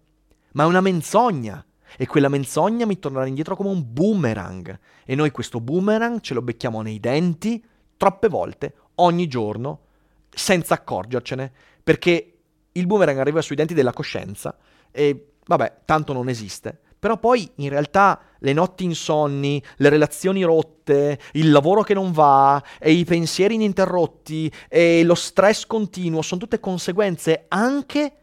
[0.53, 1.65] ma è una menzogna.
[1.97, 4.79] E quella menzogna mi tornerà indietro come un boomerang.
[5.05, 7.65] E noi questo boomerang ce lo becchiamo nei denti
[7.97, 9.81] troppe volte, ogni giorno,
[10.29, 11.53] senza accorgercene,
[11.85, 12.39] perché
[12.73, 14.57] il boomerang arriva sui denti della coscienza
[14.91, 16.81] e vabbè, tanto non esiste.
[16.99, 22.63] Però poi in realtà le notti insonni, le relazioni rotte, il lavoro che non va,
[22.81, 28.17] e i pensieri ininterrotti, e lo stress continuo sono tutte conseguenze anche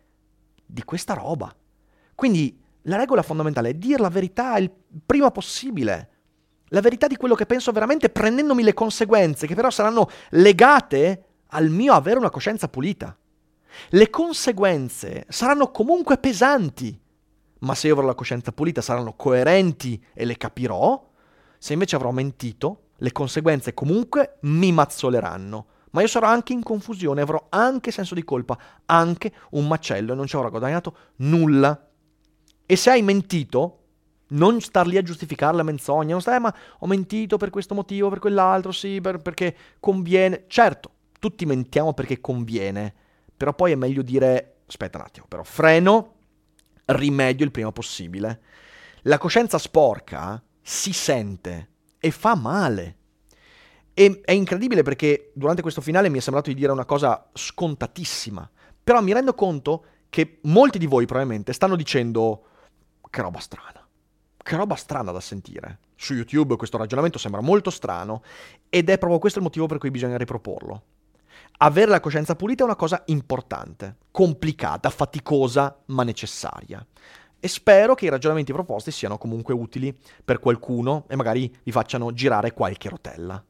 [0.65, 1.55] di questa roba.
[2.15, 4.71] Quindi la regola fondamentale è dire la verità il
[5.05, 6.09] prima possibile.
[6.69, 11.69] La verità di quello che penso veramente prendendomi le conseguenze, che però saranno legate al
[11.69, 13.15] mio avere una coscienza pulita.
[13.89, 16.99] Le conseguenze saranno comunque pesanti,
[17.59, 21.09] ma se io avrò la coscienza pulita saranno coerenti e le capirò.
[21.57, 25.65] Se invece avrò mentito, le conseguenze comunque mi mazzoleranno.
[25.91, 30.15] Ma io sarò anche in confusione, avrò anche senso di colpa, anche un macello e
[30.15, 31.89] non ci avrò guadagnato nulla.
[32.65, 33.81] E se hai mentito,
[34.31, 38.09] Non star lì a giustificare la menzogna, non stai, ma ho mentito per questo motivo,
[38.09, 40.45] per quell'altro, sì, per, perché conviene.
[40.47, 42.93] Certo, tutti mentiamo perché conviene,
[43.41, 46.13] però poi è meglio dire, aspetta un attimo, però freno,
[46.85, 48.39] rimedio il prima possibile.
[49.05, 52.97] La coscienza sporca si sente e fa male.
[53.95, 58.47] E è incredibile perché durante questo finale mi è sembrato di dire una cosa scontatissima,
[58.83, 62.43] però mi rendo conto che molti di voi probabilmente stanno dicendo
[63.09, 63.83] che roba strana,
[64.37, 65.79] che roba strana da sentire.
[65.95, 68.21] Su YouTube questo ragionamento sembra molto strano
[68.69, 70.83] ed è proprio questo il motivo per cui bisogna riproporlo.
[71.57, 76.85] Avere la coscienza pulita è una cosa importante, complicata, faticosa, ma necessaria.
[77.39, 82.13] E spero che i ragionamenti proposti siano comunque utili per qualcuno e magari vi facciano
[82.13, 83.43] girare qualche rotella.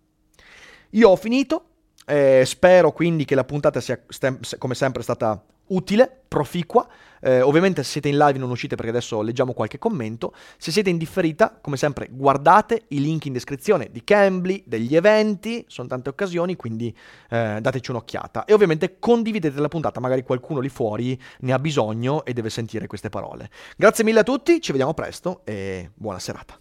[0.91, 1.70] Io ho finito,
[2.11, 6.85] eh, spero quindi che la puntata sia stem- come sempre stata utile, proficua.
[7.21, 10.33] Eh, ovviamente se siete in live non uscite perché adesso leggiamo qualche commento.
[10.57, 15.63] Se siete in differita, come sempre, guardate i link in descrizione di Cambly, degli eventi,
[15.67, 16.93] sono tante occasioni, quindi
[17.29, 18.43] eh, dateci un'occhiata.
[18.43, 22.87] E ovviamente condividete la puntata, magari qualcuno lì fuori ne ha bisogno e deve sentire
[22.87, 23.49] queste parole.
[23.77, 26.59] Grazie mille a tutti, ci vediamo presto e buona serata.